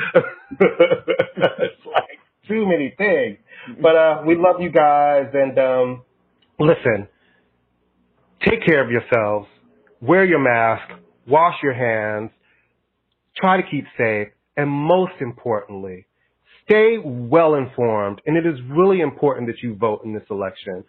[0.61, 3.37] it's like too many things.
[3.81, 6.03] But uh we love you guys and um
[6.57, 7.07] listen,
[8.47, 9.47] take care of yourselves,
[10.01, 10.89] wear your mask,
[11.27, 12.31] wash your hands,
[13.35, 16.07] try to keep safe, and most importantly,
[16.71, 18.21] stay well informed.
[18.25, 20.83] And it is really important that you vote in this election.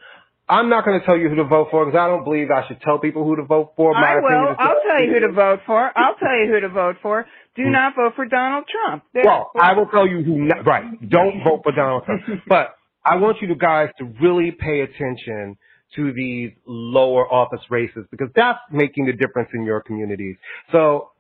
[0.49, 2.67] I'm not going to tell you who to vote for because I don't believe I
[2.69, 3.93] should tell people who to vote for.
[3.95, 4.55] My I will.
[4.59, 5.91] I'll tell you who to vote for.
[5.97, 7.27] I'll tell you who to vote for.
[7.57, 7.73] Do hmm.
[7.73, 9.05] not vote for Donald Trump.
[9.15, 9.23] There.
[9.25, 10.45] Well, I will tell you who.
[10.45, 10.85] Not, right.
[11.09, 12.23] Don't vote for Donald Trump.
[12.49, 12.75] But
[13.05, 15.57] I want you to guys to really pay attention
[15.97, 20.37] to these lower office races because that's making the difference in your communities.
[20.71, 21.12] So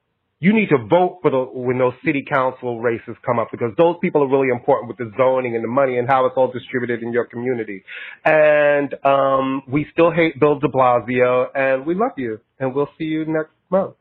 [0.42, 3.94] you need to vote for the when those city council races come up because those
[4.02, 7.00] people are really important with the zoning and the money and how it's all distributed
[7.00, 7.84] in your community.
[8.24, 13.04] And um, we still hate Bill De Blasio, and we love you, and we'll see
[13.04, 13.94] you next month.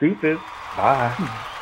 [0.00, 0.40] Deuces.
[0.74, 1.16] Bye.